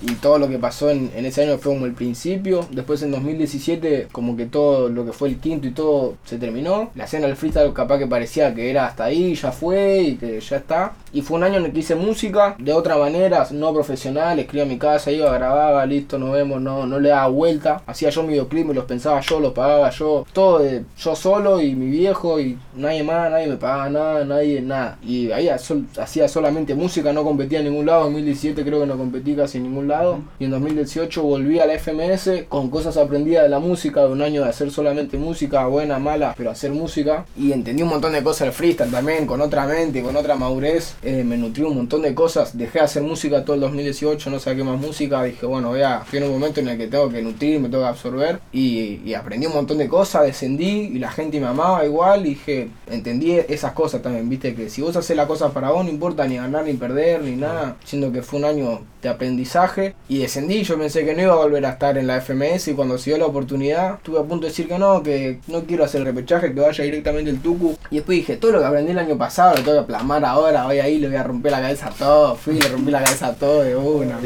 y 0.01 0.13
todo 0.15 0.39
lo 0.39 0.49
que 0.49 0.57
pasó 0.57 0.89
en, 0.89 1.11
ese 1.15 1.43
año 1.43 1.57
fue 1.57 1.73
como 1.73 1.85
el 1.85 1.93
principio. 1.93 2.65
Después 2.71 3.01
en 3.03 3.11
2017 3.11 4.07
como 4.11 4.35
que 4.35 4.45
todo 4.45 4.89
lo 4.89 5.05
que 5.05 5.13
fue 5.13 5.29
el 5.29 5.37
quinto 5.37 5.67
y 5.67 5.71
todo 5.71 6.15
se 6.25 6.37
terminó. 6.37 6.91
La 6.95 7.05
escena 7.05 7.27
del 7.27 7.35
freestyle 7.35 7.73
capaz 7.73 7.99
que 7.99 8.07
parecía 8.07 8.53
que 8.53 8.69
era 8.69 8.87
hasta 8.87 9.05
ahí, 9.05 9.35
ya 9.35 9.51
fue 9.51 10.01
y 10.01 10.15
que 10.15 10.39
ya 10.39 10.57
está. 10.57 10.93
Y 11.13 11.21
fue 11.21 11.37
un 11.37 11.43
año 11.43 11.57
en 11.57 11.65
el 11.65 11.71
que 11.71 11.79
hice 11.79 11.95
música 11.95 12.55
de 12.57 12.73
otra 12.73 12.97
manera, 12.97 13.47
no 13.51 13.73
profesional, 13.73 14.39
escribía 14.39 14.63
en 14.63 14.69
mi 14.69 14.77
casa, 14.77 15.11
iba, 15.11 15.31
grababa, 15.33 15.85
listo, 15.85 16.17
nos 16.17 16.31
vemos, 16.31 16.61
no, 16.61 16.85
no 16.85 16.99
le 16.99 17.09
daba 17.09 17.27
vuelta. 17.27 17.81
Hacía 17.85 18.09
yo 18.09 18.23
mi 18.23 18.29
videoclip, 18.29 18.67
me 18.67 18.73
los 18.73 18.85
pensaba 18.85 19.19
yo, 19.19 19.39
los 19.39 19.53
pagaba 19.53 19.89
yo, 19.89 20.25
todo 20.33 20.61
yo 20.97 21.15
solo 21.15 21.61
y 21.61 21.75
mi 21.75 21.87
viejo 21.87 22.39
y 22.39 22.57
nadie 22.75 23.03
más, 23.03 23.29
nadie 23.29 23.47
me 23.47 23.57
pagaba 23.57 23.89
nada, 23.89 24.25
nadie 24.25 24.61
nada. 24.61 24.97
Y 25.03 25.31
ahí 25.31 25.49
hacía 25.49 26.27
solamente 26.27 26.75
música, 26.75 27.13
no 27.13 27.23
competía 27.23 27.59
en 27.59 27.65
ningún 27.65 27.85
lado. 27.85 28.07
En 28.07 28.13
2017 28.13 28.63
creo 28.63 28.81
que 28.81 28.85
no 28.87 28.97
competí 28.97 29.35
casi 29.35 29.57
en 29.57 29.65
ningún 29.65 29.87
lado. 29.87 29.90
Y 30.39 30.45
en 30.45 30.51
2018 30.51 31.21
volví 31.21 31.59
a 31.59 31.65
la 31.65 31.77
FMS 31.77 32.45
con 32.47 32.69
cosas 32.69 32.95
aprendidas 32.95 33.43
de 33.43 33.49
la 33.49 33.59
música, 33.59 34.01
de 34.01 34.07
un 34.07 34.21
año 34.21 34.43
de 34.43 34.49
hacer 34.49 34.71
solamente 34.71 35.17
música, 35.17 35.65
buena, 35.67 35.99
mala, 35.99 36.33
pero 36.37 36.49
hacer 36.49 36.71
música. 36.71 37.25
Y 37.37 37.51
entendí 37.51 37.83
un 37.83 37.89
montón 37.89 38.13
de 38.13 38.23
cosas 38.23 38.47
del 38.47 38.53
freestyle 38.53 38.89
también, 38.89 39.25
con 39.25 39.41
otra 39.41 39.65
mente, 39.65 40.01
con 40.01 40.15
otra 40.15 40.35
madurez. 40.35 40.95
Eh, 41.03 41.25
me 41.25 41.37
nutrí 41.37 41.63
un 41.63 41.75
montón 41.75 42.03
de 42.03 42.15
cosas. 42.15 42.57
Dejé 42.57 42.79
de 42.79 42.85
hacer 42.85 43.03
música 43.03 43.43
todo 43.43 43.55
el 43.55 43.61
2018, 43.61 44.29
no 44.29 44.39
saqué 44.39 44.63
más 44.63 44.79
música. 44.79 45.23
Dije, 45.23 45.45
bueno, 45.45 45.71
vea, 45.71 46.03
fui 46.05 46.19
en 46.19 46.25
un 46.25 46.31
momento 46.31 46.61
en 46.61 46.69
el 46.69 46.77
que 46.77 46.87
tengo 46.87 47.09
que 47.09 47.21
nutrir, 47.21 47.59
me 47.59 47.67
tengo 47.67 47.83
que 47.83 47.89
absorber. 47.89 48.39
Y, 48.53 49.01
y 49.03 49.13
aprendí 49.13 49.47
un 49.47 49.53
montón 49.53 49.77
de 49.77 49.89
cosas, 49.89 50.23
descendí 50.23 50.91
y 50.93 50.99
la 50.99 51.11
gente 51.11 51.39
me 51.41 51.47
amaba 51.47 51.85
igual. 51.85 52.25
Y 52.25 52.29
dije, 52.29 52.69
entendí 52.89 53.33
esas 53.33 53.73
cosas 53.73 54.01
también, 54.01 54.29
viste, 54.29 54.55
que 54.55 54.69
si 54.69 54.81
vos 54.81 54.95
haces 54.95 55.17
las 55.17 55.27
cosas 55.27 55.51
para 55.51 55.71
vos, 55.71 55.83
no 55.83 55.91
importa 55.91 56.25
ni 56.27 56.37
ganar 56.37 56.63
ni 56.63 56.73
perder 56.73 57.21
ni 57.21 57.35
nada. 57.35 57.75
Siendo 57.83 58.11
que 58.11 58.21
fue 58.21 58.39
un 58.39 58.45
año 58.45 58.81
de 59.01 59.09
aprendizaje 59.09 59.80
y 60.07 60.19
descendí. 60.19 60.63
Yo 60.63 60.77
pensé 60.77 61.05
que 61.05 61.13
no 61.13 61.21
iba 61.21 61.33
a 61.33 61.37
volver 61.37 61.65
a 61.65 61.71
estar 61.71 61.97
en 61.97 62.07
la 62.07 62.21
FMS 62.21 62.69
y 62.69 62.73
cuando 62.73 62.97
se 62.97 63.11
dio 63.11 63.19
la 63.19 63.25
oportunidad, 63.25 63.95
estuve 63.95 64.19
a 64.19 64.23
punto 64.23 64.45
de 64.45 64.49
decir 64.49 64.67
que 64.67 64.77
no, 64.77 65.03
que 65.03 65.39
no 65.47 65.63
quiero 65.63 65.83
hacer 65.83 66.01
el 66.01 66.07
repechaje, 66.07 66.53
que 66.53 66.59
vaya 66.59 66.83
directamente 66.83 67.29
el 67.29 67.41
Tucu. 67.41 67.77
Y 67.89 67.95
después 67.97 68.17
dije, 68.17 68.37
todo 68.37 68.51
lo 68.51 68.59
que 68.59 68.65
aprendí 68.65 68.91
el 68.91 68.99
año 68.99 69.17
pasado 69.17 69.55
lo 69.55 69.63
tengo 69.63 69.81
que 69.81 69.87
plasmar 69.87 70.23
ahora. 70.25 70.65
Voy 70.65 70.79
ahí, 70.79 70.99
le 70.99 71.07
voy 71.07 71.17
a 71.17 71.23
romper 71.23 71.51
la 71.51 71.61
cabeza 71.61 71.87
a 71.87 71.91
todo. 71.91 72.35
Fui, 72.35 72.59
le 72.59 72.67
rompí 72.69 72.91
la 72.91 73.03
cabeza 73.03 73.27
a 73.27 73.33
todo 73.33 73.63
de 73.63 73.75
una. 73.75 74.19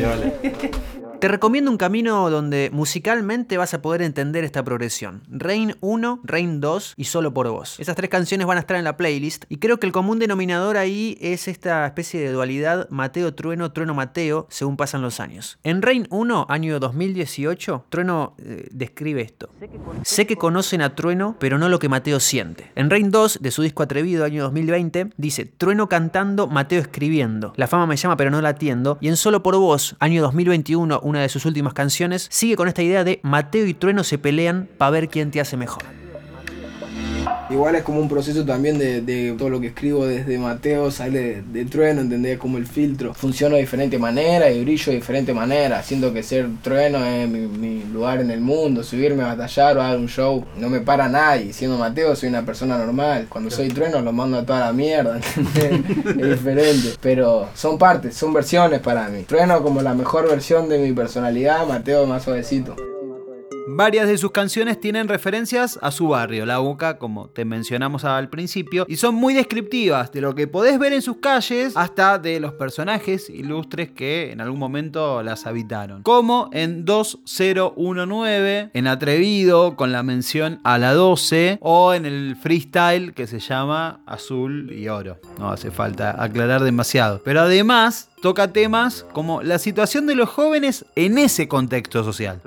Te 1.20 1.30
recomiendo 1.30 1.72
un 1.72 1.78
camino 1.78 2.30
donde 2.30 2.70
musicalmente 2.74 3.58
vas 3.58 3.74
a 3.74 3.82
poder 3.82 4.02
entender 4.02 4.44
esta 4.44 4.64
progresión. 4.64 5.24
Rain 5.30 5.76
1, 5.80 6.20
Rain 6.24 6.60
2 6.60 6.94
y 6.98 7.06
Solo 7.06 7.34
por 7.34 7.50
Vos. 7.50 7.80
Esas 7.80 7.96
tres 7.96 8.10
canciones 8.10 8.46
van 8.46 8.58
a 8.58 8.60
estar 8.60 8.76
en 8.78 8.84
la 8.84 8.98
playlist 8.98 9.46
y 9.48 9.58
creo 9.58 9.80
que 9.80 9.88
el 9.88 9.94
común 9.94 10.20
denominador 10.20 10.78
ahí 10.78 11.18
es 11.22 11.48
esta 11.48 11.86
especie 11.86 12.20
de 12.20 12.32
dualidad 12.32 12.90
Mateo 12.90 13.34
Trueno, 13.34 13.72
Trueno 13.72 13.94
Mateo, 13.94 14.46
según 14.50 14.76
pasan 14.76 15.02
los 15.02 15.20
años. 15.20 15.58
En 15.64 15.82
Rain 15.82 16.06
1, 16.10 16.48
año 16.50 16.80
2018, 16.80 17.86
Trueno 17.90 18.36
eh, 18.38 18.68
describe 18.72 19.22
esto. 19.22 19.50
Sé 20.04 20.28
que 20.28 20.36
conocen 20.36 20.82
a 20.82 20.96
Trueno, 20.96 21.38
pero 21.40 21.58
no 21.58 21.70
lo 21.70 21.80
que 21.80 21.90
Mateo 21.90 22.20
siente. 22.20 22.72
En 22.76 22.90
Rain 22.90 23.10
2, 23.10 23.40
de 23.42 23.52
su 23.52 23.62
disco 23.62 23.84
Atrevido, 23.84 24.26
año 24.26 24.44
2020, 24.44 25.12
dice 25.18 25.46
Trueno 25.46 25.88
cantando, 25.88 26.48
Mateo 26.48 26.82
escribiendo. 26.82 27.54
La 27.56 27.68
fama 27.68 27.88
me 27.88 27.96
llama, 27.96 28.18
pero 28.18 28.32
no 28.32 28.42
la 28.42 28.50
atiendo. 28.50 28.98
Y 29.00 29.08
en 29.08 29.16
Solo 29.16 29.42
por 29.44 29.56
Vos, 29.56 29.96
año 30.00 30.22
2021, 30.22 31.00
una 31.06 31.22
de 31.22 31.30
sus 31.30 31.46
últimas 31.46 31.74
canciones, 31.74 32.28
sigue 32.32 32.56
con 32.56 32.68
esta 32.68 32.82
idea 32.82 33.04
de 33.04 33.20
Mateo 33.22 33.68
y 33.68 33.76
Trueno 33.76 34.04
se 34.04 34.18
pelean 34.18 34.68
para 34.78 34.92
ver 34.92 35.08
quién 35.08 35.30
te 35.30 35.40
hace 35.40 35.56
mejor. 35.56 35.84
Igual 37.48 37.76
es 37.76 37.84
como 37.84 38.00
un 38.00 38.10
proceso 38.10 38.44
también 38.44 38.80
de, 38.80 39.02
de 39.02 39.36
todo 39.38 39.50
lo 39.50 39.62
que 39.62 39.68
escribo 39.68 40.08
desde 40.08 40.40
Mateo, 40.40 40.90
sale 40.90 41.44
de, 41.44 41.66
Trueno, 41.66 42.02
¿entendés? 42.02 42.40
Como 42.40 42.58
el 42.58 42.66
filtro. 42.66 43.14
Funciona 43.14 43.56
de 43.56 43.62
diferente 43.62 44.00
manera 44.00 44.50
y 44.50 44.64
brillo 44.64 44.92
de 44.92 44.98
diferente 44.98 45.32
manera. 45.32 45.84
Siento 45.84 46.12
que 46.12 46.24
ser 46.24 46.48
Trueno 46.64 47.06
es 47.06 47.30
mi, 47.30 47.42
mi 47.42 47.84
lugar 47.84 48.20
en 48.22 48.32
el 48.32 48.42
mundo, 48.42 48.84
subirme 48.84 49.24
a 49.24 49.28
batallar 49.28 49.78
o 49.78 49.82
a 49.82 49.90
dar 49.90 49.98
un 49.98 50.08
show, 50.08 50.44
no 50.58 50.70
me 50.70 50.80
para 50.80 51.08
nadie. 51.08 51.54
Siendo 51.54 51.78
Mateo 51.78 52.16
soy 52.16 52.30
una 52.30 52.44
persona 52.44 52.80
normal. 52.80 53.28
Cuando 53.30 53.52
soy 53.52 53.70
Trueno 53.70 54.02
lo 54.02 54.12
mando 54.12 54.40
a 54.40 54.46
toda 54.46 54.62
la 54.62 54.74
mierda, 54.74 55.20
¿entendés? 55.38 56.18
es 56.18 56.30
diferente. 56.30 56.90
Pero 57.00 57.50
son 57.54 57.78
partes, 57.78 58.16
son 58.16 58.34
versiones 58.34 58.80
para 58.80 59.08
mí. 59.10 59.22
Trueno 59.22 59.62
como 59.62 59.84
la 59.84 59.94
mejor 59.94 60.28
versión 60.28 60.68
de 60.68 60.80
mi 60.80 60.94
personalidad, 60.94 61.68
Mateo 61.68 62.08
más 62.08 62.24
suavecito. 62.24 62.76
Varias 63.68 64.08
de 64.08 64.20
sus 64.20 64.30
canciones 64.30 64.80
tienen 64.80 65.08
referencias 65.08 65.80
a 65.82 65.90
su 65.90 66.10
barrio, 66.10 66.46
La 66.46 66.60
Boca, 66.60 67.00
como 67.00 67.30
te 67.30 67.46
mencionamos 67.46 68.06
al 68.06 68.30
principio, 68.30 68.86
y 68.88 68.98
son 68.98 69.16
muy 69.16 69.34
descriptivas 69.34 70.12
de 70.12 70.22
lo 70.22 70.36
que 70.36 70.48
podés 70.48 70.78
ver 70.78 70.94
en 70.94 71.02
sus 71.02 71.18
calles 71.18 71.76
hasta 71.76 72.20
de 72.20 72.40
los 72.40 72.54
personajes 72.54 73.28
ilustres 73.28 73.90
que 73.90 74.32
en 74.32 74.40
algún 74.40 74.60
momento 74.60 75.24
las 75.24 75.48
habitaron. 75.48 76.04
Como 76.04 76.50
en 76.54 76.86
2019, 76.86 78.70
en 78.72 78.88
Atrevido, 78.88 79.76
con 79.76 79.92
la 79.92 80.04
mención 80.04 80.60
a 80.64 80.78
la 80.78 80.94
12, 80.94 81.58
o 81.62 81.96
en 81.96 82.06
el 82.06 82.36
freestyle 82.36 83.16
que 83.16 83.26
se 83.26 83.40
llama 83.40 84.02
Azul 84.06 84.72
y 84.72 84.90
Oro. 84.90 85.18
No 85.40 85.50
hace 85.50 85.72
falta 85.72 86.24
aclarar 86.24 86.64
demasiado. 86.64 87.20
Pero 87.26 87.42
además 87.42 88.10
toca 88.26 88.48
temas 88.48 89.06
como 89.14 89.44
la 89.44 89.60
situación 89.60 90.08
de 90.08 90.16
los 90.16 90.30
jóvenes 90.30 90.84
en 90.96 91.20
ese 91.20 91.48
contexto 91.48 92.04
social. 92.04 92.42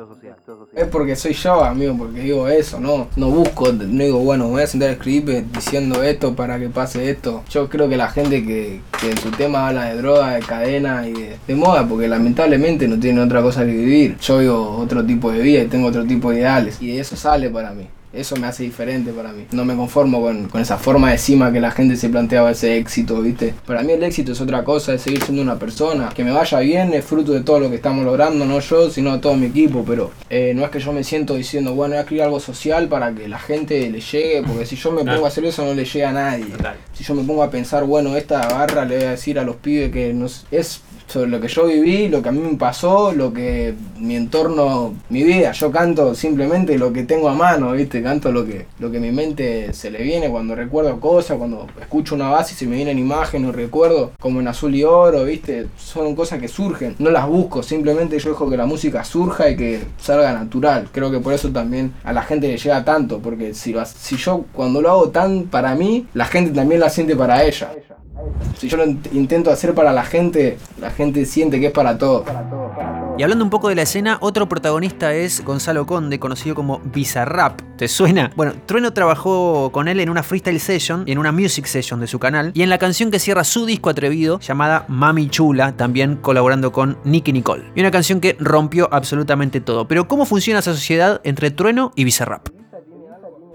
Es 0.74 0.88
porque 0.88 1.14
soy 1.14 1.34
yo, 1.34 1.62
amigo, 1.62 1.94
porque 1.96 2.18
digo 2.18 2.48
eso, 2.48 2.80
no, 2.80 3.06
no 3.14 3.30
busco, 3.30 3.70
no 3.72 4.02
digo, 4.02 4.18
bueno, 4.18 4.48
voy 4.48 4.62
a 4.64 4.66
sentar 4.66 4.88
a 4.88 4.92
escribir 4.94 5.44
diciendo 5.52 6.02
esto 6.02 6.34
para 6.34 6.58
que 6.58 6.68
pase 6.68 7.08
esto. 7.08 7.44
Yo 7.48 7.68
creo 7.68 7.88
que 7.88 7.96
la 7.96 8.10
gente 8.10 8.44
que, 8.44 8.80
que 9.00 9.12
en 9.12 9.18
su 9.18 9.30
tema 9.30 9.68
habla 9.68 9.84
de 9.84 9.98
droga, 9.98 10.34
de 10.34 10.40
cadena 10.40 11.06
y 11.06 11.12
de, 11.12 11.54
moda, 11.54 11.86
porque 11.86 12.08
lamentablemente 12.08 12.88
no 12.88 12.98
tiene 12.98 13.20
otra 13.20 13.40
cosa 13.40 13.64
que 13.64 13.70
vivir. 13.70 14.18
Yo 14.18 14.38
vivo 14.38 14.78
otro 14.78 15.06
tipo 15.06 15.30
de 15.30 15.38
vida 15.38 15.62
y 15.62 15.68
tengo 15.68 15.86
otro 15.86 16.04
tipo 16.04 16.32
de 16.32 16.38
ideales, 16.38 16.82
y 16.82 16.98
eso 16.98 17.14
sale 17.14 17.50
para 17.50 17.70
mí. 17.70 17.86
Eso 18.12 18.36
me 18.36 18.46
hace 18.46 18.62
diferente 18.62 19.12
para 19.12 19.32
mí. 19.32 19.46
No 19.52 19.64
me 19.64 19.76
conformo 19.76 20.20
con, 20.20 20.48
con, 20.48 20.60
esa 20.60 20.78
forma 20.78 21.10
de 21.10 21.18
cima 21.18 21.52
que 21.52 21.60
la 21.60 21.70
gente 21.70 21.96
se 21.96 22.08
planteaba 22.08 22.50
ese 22.50 22.78
éxito, 22.78 23.20
¿viste? 23.20 23.54
Para 23.66 23.82
mí 23.82 23.92
el 23.92 24.02
éxito 24.02 24.32
es 24.32 24.40
otra 24.40 24.64
cosa, 24.64 24.94
es 24.94 25.02
seguir 25.02 25.22
siendo 25.22 25.42
una 25.42 25.58
persona. 25.58 26.08
Que 26.14 26.24
me 26.24 26.32
vaya 26.32 26.58
bien 26.60 26.94
es 26.94 27.04
fruto 27.04 27.32
de 27.32 27.40
todo 27.40 27.60
lo 27.60 27.70
que 27.70 27.76
estamos 27.76 28.04
logrando, 28.04 28.44
no 28.44 28.60
yo, 28.60 28.90
sino 28.90 29.20
todo 29.20 29.34
mi 29.36 29.46
equipo. 29.46 29.84
Pero 29.86 30.10
eh, 30.30 30.52
no 30.54 30.64
es 30.64 30.70
que 30.70 30.80
yo 30.80 30.92
me 30.92 31.04
siento 31.04 31.34
diciendo, 31.34 31.74
bueno, 31.74 31.92
voy 31.92 31.98
a 31.98 32.00
escribir 32.00 32.22
algo 32.22 32.40
social 32.40 32.88
para 32.88 33.12
que 33.14 33.28
la 33.28 33.38
gente 33.38 33.88
le 33.90 34.00
llegue, 34.00 34.42
porque 34.42 34.66
si 34.66 34.76
yo 34.76 34.90
me 34.92 35.04
pongo 35.04 35.24
a 35.24 35.28
hacer 35.28 35.44
eso 35.44 35.64
no 35.64 35.74
le 35.74 35.84
llega 35.84 36.10
a 36.10 36.12
nadie. 36.12 36.46
Si 36.92 37.04
yo 37.04 37.14
me 37.14 37.24
pongo 37.24 37.42
a 37.42 37.50
pensar, 37.50 37.84
bueno, 37.84 38.16
esta 38.16 38.46
barra 38.48 38.84
le 38.84 38.96
voy 38.96 39.04
a 39.06 39.10
decir 39.10 39.38
a 39.38 39.44
los 39.44 39.56
pibes 39.56 39.92
que 39.92 40.12
no 40.14 40.26
es 40.50 40.80
sobre 41.08 41.30
lo 41.30 41.40
que 41.40 41.48
yo 41.48 41.66
viví, 41.66 42.08
lo 42.08 42.22
que 42.22 42.28
a 42.28 42.32
mí 42.32 42.40
me 42.40 42.56
pasó, 42.56 43.12
lo 43.12 43.32
que 43.32 43.74
mi 43.98 44.14
entorno, 44.16 44.94
mi 45.08 45.24
vida, 45.24 45.52
yo 45.52 45.72
canto 45.72 46.14
simplemente 46.14 46.78
lo 46.78 46.92
que 46.92 47.04
tengo 47.04 47.28
a 47.28 47.34
mano, 47.34 47.72
¿viste? 47.72 48.02
Canto 48.02 48.30
lo 48.30 48.44
que 48.44 48.66
lo 48.78 48.90
que 48.90 49.00
mi 49.00 49.10
mente 49.10 49.72
se 49.72 49.90
le 49.90 50.02
viene 50.02 50.28
cuando 50.28 50.54
recuerdo 50.54 51.00
cosas, 51.00 51.38
cuando 51.38 51.66
escucho 51.80 52.14
una 52.14 52.28
base 52.28 52.54
y 52.54 52.56
se 52.56 52.66
me 52.66 52.76
vienen 52.76 52.98
imágenes, 52.98 53.54
recuerdo 53.54 54.12
como 54.20 54.40
en 54.40 54.48
azul 54.48 54.74
y 54.74 54.84
oro, 54.84 55.24
¿viste? 55.24 55.66
Son 55.76 56.14
cosas 56.14 56.40
que 56.40 56.48
surgen, 56.48 56.94
no 56.98 57.10
las 57.10 57.26
busco, 57.26 57.62
simplemente 57.62 58.18
yo 58.18 58.30
dejo 58.30 58.50
que 58.50 58.56
la 58.56 58.66
música 58.66 59.04
surja 59.04 59.50
y 59.50 59.56
que 59.56 59.80
salga 59.98 60.32
natural. 60.32 60.88
Creo 60.92 61.10
que 61.10 61.20
por 61.20 61.32
eso 61.32 61.50
también 61.50 61.94
a 62.04 62.12
la 62.12 62.22
gente 62.22 62.48
le 62.48 62.58
llega 62.58 62.84
tanto, 62.84 63.18
porque 63.18 63.54
si 63.54 63.72
lo, 63.72 63.84
si 63.86 64.16
yo 64.16 64.44
cuando 64.52 64.82
lo 64.82 64.90
hago 64.90 65.08
tan 65.08 65.44
para 65.44 65.74
mí, 65.74 66.06
la 66.14 66.26
gente 66.26 66.50
también 66.52 66.80
la 66.80 66.90
siente 66.90 67.16
para 67.16 67.44
ella. 67.44 67.70
Si 68.56 68.68
yo 68.68 68.76
lo 68.76 68.84
intento 69.12 69.50
hacer 69.50 69.74
para 69.74 69.92
la 69.92 70.04
gente, 70.04 70.58
la 70.80 70.90
gente 70.90 71.24
siente 71.24 71.60
que 71.60 71.66
es 71.66 71.72
para 71.72 71.96
todo. 71.96 72.24
Y 73.16 73.22
hablando 73.22 73.44
un 73.44 73.50
poco 73.50 73.68
de 73.68 73.74
la 73.74 73.82
escena, 73.82 74.18
otro 74.20 74.48
protagonista 74.48 75.12
es 75.12 75.44
Gonzalo 75.44 75.86
Conde, 75.86 76.20
conocido 76.20 76.54
como 76.54 76.80
Bizarrap. 76.84 77.60
¿Te 77.76 77.88
suena? 77.88 78.30
Bueno, 78.36 78.54
Trueno 78.66 78.92
trabajó 78.92 79.70
con 79.72 79.88
él 79.88 79.98
en 79.98 80.08
una 80.08 80.22
freestyle 80.22 80.60
session 80.60 81.02
y 81.04 81.12
en 81.12 81.18
una 81.18 81.32
music 81.32 81.66
session 81.66 81.98
de 81.98 82.06
su 82.06 82.20
canal. 82.20 82.52
Y 82.54 82.62
en 82.62 82.70
la 82.70 82.78
canción 82.78 83.10
que 83.10 83.18
cierra 83.18 83.42
su 83.42 83.66
disco 83.66 83.90
atrevido, 83.90 84.38
llamada 84.38 84.84
Mami 84.86 85.28
Chula, 85.28 85.76
también 85.76 86.16
colaborando 86.16 86.70
con 86.70 86.98
Nicky 87.04 87.32
Nicole. 87.32 87.64
Y 87.74 87.80
una 87.80 87.90
canción 87.90 88.20
que 88.20 88.36
rompió 88.38 88.88
absolutamente 88.92 89.60
todo. 89.60 89.88
Pero 89.88 90.06
¿cómo 90.06 90.24
funciona 90.24 90.60
esa 90.60 90.72
sociedad 90.72 91.20
entre 91.24 91.50
Trueno 91.50 91.92
y 91.96 92.04
Bizarrap? 92.04 92.48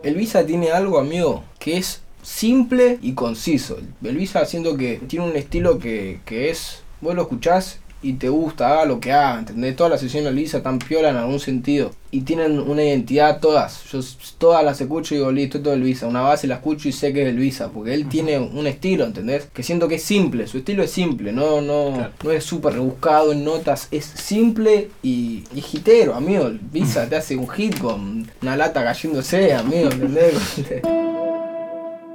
El 0.04 0.16
Visa 0.16 0.46
tiene 0.46 0.72
algo, 0.72 1.00
amigo, 1.00 1.44
que 1.60 1.78
es 1.78 2.02
simple 2.24 2.98
y 3.02 3.14
conciso. 3.14 3.78
El 4.04 4.18
Visa 4.18 4.46
siento 4.46 4.76
que 4.76 5.00
tiene 5.08 5.26
un 5.26 5.36
estilo 5.36 5.78
que, 5.78 6.22
que 6.26 6.50
es, 6.50 6.82
vos 7.02 7.14
lo 7.14 7.22
escuchás 7.22 7.80
y 8.04 8.14
te 8.14 8.28
gusta, 8.28 8.70
haga 8.70 8.86
lo 8.86 9.00
que 9.00 9.14
haga, 9.14 9.40
¿entendés? 9.40 9.78
Todas 9.78 9.92
las 9.92 10.02
sesiones 10.02 10.34
Lisa 10.34 10.62
tan 10.62 10.78
piola 10.78 11.10
en 11.10 11.16
algún 11.16 11.40
sentido. 11.40 11.92
Y 12.12 12.22
tienen 12.22 12.60
una 12.60 12.84
identidad 12.84 13.40
todas. 13.40 13.86
Yo 13.86 14.02
todas 14.38 14.64
las 14.64 14.80
escucho 14.82 15.16
y 15.16 15.20
digo, 15.20 15.32
listo, 15.32 15.62
todo 15.62 15.74
el 15.74 15.82
Visa. 15.82 16.06
Una 16.06 16.22
base 16.22 16.46
la 16.46 16.56
escucho 16.56 16.90
y 16.90 16.92
sé 16.92 17.14
que 17.14 17.24
es 17.24 17.30
el 17.30 17.38
Visa. 17.38 17.70
Porque 17.70 17.94
él 17.94 18.10
tiene 18.10 18.38
un 18.38 18.68
estilo, 18.68 19.06
¿entendés? 19.06 19.46
Que 19.54 19.64
siento 19.64 19.88
que 19.88 19.96
es 19.96 20.04
simple. 20.04 20.46
Su 20.48 20.60
estilo 20.60 20.84
es 20.84 20.92
simple. 20.92 21.32
No, 21.32 21.62
no, 21.62 21.94
claro. 21.94 22.14
no 22.24 22.32
es 22.32 22.44
súper 22.44 22.74
rebuscado 22.74 23.32
en 23.32 23.46
notas. 23.46 23.88
Es 23.90 24.06
simple 24.06 24.90
y, 25.02 25.46
y 25.56 25.64
hitero, 25.74 26.14
amigo. 26.14 26.48
El 26.48 26.60
Visa 26.60 27.08
te 27.10 27.16
hace 27.16 27.38
un 27.38 27.48
hit 27.50 27.80
con 27.80 28.30
una 28.42 28.58
lata 28.58 28.84
cayéndose, 28.84 29.54
amigo, 29.54 29.90
¿entendés? 29.90 30.36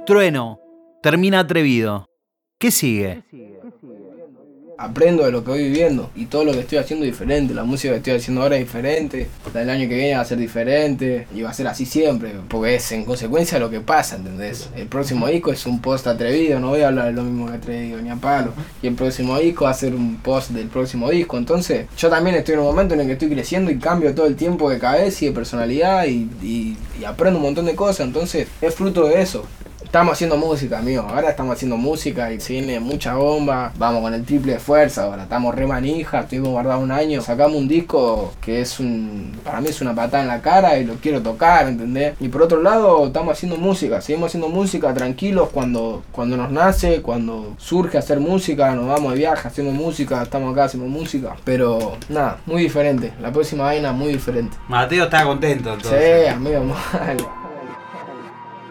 Trueno. 0.09 0.59
Termina 1.03 1.37
atrevido. 1.41 2.07
¿Qué 2.59 2.71
sigue? 2.71 3.23
aprendo 4.79 5.25
de 5.25 5.31
lo 5.31 5.43
que 5.43 5.51
voy 5.51 5.63
viviendo 5.63 6.09
y 6.15 6.27
todo 6.27 6.45
lo 6.45 6.53
que 6.53 6.61
estoy 6.61 6.77
haciendo 6.77 7.05
es 7.05 7.11
diferente. 7.11 7.53
La 7.53 7.65
música 7.65 7.91
que 7.91 7.97
estoy 7.97 8.13
haciendo 8.13 8.41
ahora 8.41 8.55
es 8.55 8.61
diferente, 8.61 9.27
el 9.53 9.69
año 9.69 9.89
que 9.89 9.95
viene 9.95 10.15
va 10.15 10.21
a 10.21 10.25
ser 10.25 10.37
diferente 10.37 11.27
y 11.35 11.41
va 11.41 11.49
a 11.49 11.53
ser 11.53 11.67
así 11.67 11.85
siempre, 11.85 12.31
porque 12.47 12.75
es 12.75 12.91
en 12.93 13.03
consecuencia 13.03 13.59
lo 13.59 13.69
que 13.69 13.81
pasa, 13.81 14.15
¿entendés? 14.15 14.69
El 14.77 14.87
próximo 14.87 15.27
disco 15.27 15.51
es 15.51 15.65
un 15.65 15.81
post 15.81 16.07
atrevido, 16.07 16.61
no 16.61 16.69
voy 16.69 16.81
a 16.81 16.87
hablar 16.87 17.07
de 17.07 17.11
lo 17.11 17.23
mismo 17.23 17.47
que 17.47 17.57
atrevido 17.57 18.01
ni 18.01 18.09
a 18.09 18.15
palo. 18.15 18.53
Y 18.81 18.87
el 18.87 18.95
próximo 18.95 19.37
disco 19.37 19.65
va 19.65 19.71
a 19.71 19.73
ser 19.73 19.93
un 19.93 20.15
post 20.15 20.51
del 20.51 20.69
próximo 20.69 21.09
disco. 21.09 21.37
Entonces, 21.37 21.87
yo 21.97 22.09
también 22.09 22.37
estoy 22.37 22.53
en 22.53 22.61
un 22.61 22.67
momento 22.67 22.93
en 22.93 23.01
el 23.01 23.07
que 23.07 23.13
estoy 23.13 23.29
creciendo 23.29 23.71
y 23.71 23.79
cambio 23.79 24.15
todo 24.15 24.27
el 24.27 24.37
tiempo 24.37 24.69
de 24.69 24.79
cabeza 24.79 25.25
y 25.25 25.27
de 25.27 25.33
personalidad 25.33 26.05
y, 26.05 26.29
y, 26.41 26.77
y 26.97 27.03
aprendo 27.03 27.37
un 27.37 27.43
montón 27.43 27.65
de 27.65 27.75
cosas. 27.75 28.07
Entonces, 28.07 28.47
es 28.61 28.73
fruto 28.73 29.05
de 29.09 29.21
eso. 29.21 29.45
Estamos 29.89 30.13
haciendo 30.13 30.37
música, 30.37 30.77
amigo. 30.77 31.01
Ahora 31.01 31.31
estamos 31.31 31.55
haciendo 31.55 31.75
música 31.75 32.31
y 32.31 32.39
se 32.39 32.53
viene 32.53 32.79
mucha 32.79 33.15
bomba. 33.15 33.73
Vamos 33.75 34.03
con 34.03 34.13
el 34.13 34.23
triple 34.23 34.53
de 34.53 34.59
fuerza. 34.59 35.05
Ahora 35.05 35.23
estamos 35.23 35.55
re 35.55 35.65
manija. 35.65 36.19
Estuvimos 36.19 36.49
guardados 36.49 36.83
un 36.83 36.91
año. 36.91 37.23
Sacamos 37.23 37.57
un 37.57 37.67
disco 37.67 38.31
que 38.39 38.61
es 38.61 38.79
un. 38.79 39.35
Para 39.43 39.61
mí 39.61 39.69
es 39.69 39.81
una 39.81 39.95
patada 39.95 40.21
en 40.21 40.27
la 40.27 40.43
cara 40.43 40.77
y 40.77 40.85
lo 40.85 40.93
quiero 40.97 41.23
tocar, 41.23 41.67
¿entendés? 41.67 42.13
Y 42.19 42.27
por 42.27 42.43
otro 42.43 42.61
lado, 42.61 43.07
estamos 43.07 43.31
haciendo 43.31 43.57
música. 43.57 43.99
Seguimos 43.99 44.27
haciendo 44.27 44.47
música 44.49 44.93
tranquilos 44.93 45.49
cuando, 45.51 46.03
cuando 46.11 46.37
nos 46.37 46.51
nace, 46.51 47.01
cuando 47.01 47.55
surge 47.57 47.97
hacer 47.97 48.19
música. 48.19 48.75
Nos 48.75 48.85
vamos 48.85 49.13
de 49.13 49.17
viaje, 49.17 49.47
hacemos 49.47 49.73
música. 49.73 50.21
Estamos 50.21 50.53
acá, 50.53 50.65
hacemos 50.65 50.87
música. 50.87 51.35
Pero 51.43 51.97
nada, 52.09 52.37
muy 52.45 52.61
diferente. 52.61 53.11
La 53.19 53.31
próxima 53.31 53.63
vaina 53.63 53.91
muy 53.91 54.13
diferente. 54.13 54.55
Mateo 54.67 55.05
está 55.05 55.23
contento 55.23 55.73
entonces. 55.73 55.99
Sí, 55.99 56.27
amigo, 56.27 56.63
mal. 56.93 57.17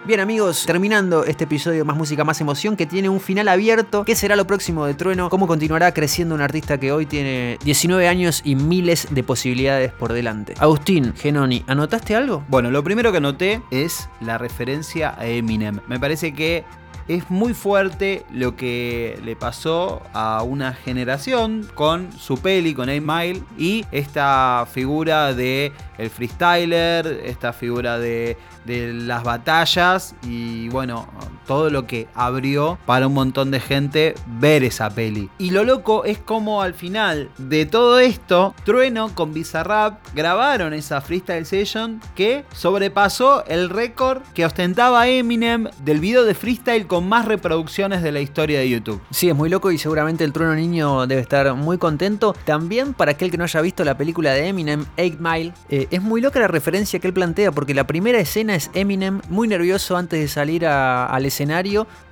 Bien 0.08 0.20
amigos, 0.20 0.64
terminando 0.64 1.26
este 1.26 1.44
episodio 1.44 1.84
Más 1.84 1.94
Música, 1.94 2.24
Más 2.24 2.40
Emoción 2.40 2.76
que 2.76 2.86
tiene 2.86 3.10
un 3.10 3.20
final 3.20 3.46
abierto. 3.46 4.06
¿Qué 4.06 4.16
será 4.16 4.36
lo 4.36 4.46
próximo 4.46 4.86
de 4.86 4.94
Trueno? 4.94 5.28
¿Cómo 5.28 5.46
continuará 5.46 5.92
creciendo 5.92 6.34
un 6.34 6.40
artista 6.40 6.80
que 6.80 6.92
hoy 6.92 7.04
tiene 7.04 7.58
19 7.62 8.08
años 8.08 8.40
y 8.42 8.54
miles 8.54 9.08
de 9.10 9.22
posibilidades 9.22 9.92
por 9.92 10.14
delante? 10.14 10.54
Agustín, 10.60 11.12
Genoni, 11.14 11.62
¿anotaste 11.66 12.16
algo? 12.16 12.42
Bueno, 12.48 12.70
lo 12.70 12.82
primero 12.82 13.12
que 13.12 13.18
anoté 13.18 13.60
es 13.70 14.08
la 14.22 14.38
referencia 14.38 15.14
a 15.18 15.26
Eminem. 15.26 15.80
Me 15.88 16.00
parece 16.00 16.32
que 16.32 16.64
es 17.08 17.30
muy 17.30 17.54
fuerte 17.54 18.24
lo 18.30 18.54
que 18.54 19.18
le 19.24 19.34
pasó 19.34 20.02
a 20.12 20.42
una 20.42 20.74
generación 20.74 21.66
con 21.74 22.12
su 22.12 22.38
peli, 22.38 22.74
con 22.74 22.90
8 22.90 23.00
Mile, 23.02 23.42
y 23.56 23.84
esta 23.90 24.66
figura 24.70 25.32
de 25.34 25.72
el 25.96 26.10
freestyler, 26.10 27.06
esta 27.24 27.52
figura 27.52 27.98
de, 27.98 28.36
de 28.66 28.92
las 28.92 29.24
batallas, 29.24 30.14
y 30.22 30.68
bueno, 30.68 31.08
todo 31.48 31.70
lo 31.70 31.86
que 31.86 32.06
abrió 32.14 32.78
para 32.86 33.08
un 33.08 33.14
montón 33.14 33.50
de 33.50 33.58
gente 33.58 34.14
ver 34.26 34.62
esa 34.62 34.90
peli. 34.90 35.30
Y 35.38 35.50
lo 35.50 35.64
loco 35.64 36.04
es 36.04 36.18
como 36.18 36.62
al 36.62 36.74
final 36.74 37.30
de 37.38 37.66
todo 37.66 37.98
esto, 37.98 38.54
Trueno 38.64 39.14
con 39.14 39.32
Bizarrap 39.32 39.98
grabaron 40.14 40.74
esa 40.74 41.00
freestyle 41.00 41.46
session 41.46 42.00
que 42.14 42.44
sobrepasó 42.52 43.44
el 43.46 43.70
récord 43.70 44.22
que 44.34 44.44
ostentaba 44.44 45.08
Eminem 45.08 45.68
del 45.84 46.00
video 46.00 46.24
de 46.24 46.34
freestyle 46.34 46.86
con 46.86 47.08
más 47.08 47.24
reproducciones 47.24 48.02
de 48.02 48.12
la 48.12 48.20
historia 48.20 48.60
de 48.60 48.68
YouTube. 48.68 49.00
Sí, 49.10 49.30
es 49.30 49.34
muy 49.34 49.48
loco 49.48 49.72
y 49.72 49.78
seguramente 49.78 50.24
el 50.24 50.34
trueno 50.34 50.54
niño 50.54 51.06
debe 51.06 51.22
estar 51.22 51.54
muy 51.54 51.78
contento. 51.78 52.36
También 52.44 52.92
para 52.92 53.12
aquel 53.12 53.30
que 53.30 53.38
no 53.38 53.44
haya 53.44 53.60
visto 53.62 53.84
la 53.84 53.96
película 53.96 54.32
de 54.32 54.48
Eminem, 54.48 54.84
8 54.98 55.16
Mile, 55.18 55.54
eh, 55.70 55.88
es 55.90 56.02
muy 56.02 56.20
loca 56.20 56.40
la 56.40 56.48
referencia 56.48 56.98
que 56.98 57.06
él 57.06 57.14
plantea 57.14 57.52
porque 57.52 57.72
la 57.72 57.86
primera 57.86 58.18
escena 58.18 58.54
es 58.54 58.70
Eminem 58.74 59.22
muy 59.30 59.48
nervioso 59.48 59.96
antes 59.96 60.20
de 60.20 60.28
salir 60.28 60.66
al 60.66 61.24
escenario, 61.24 61.37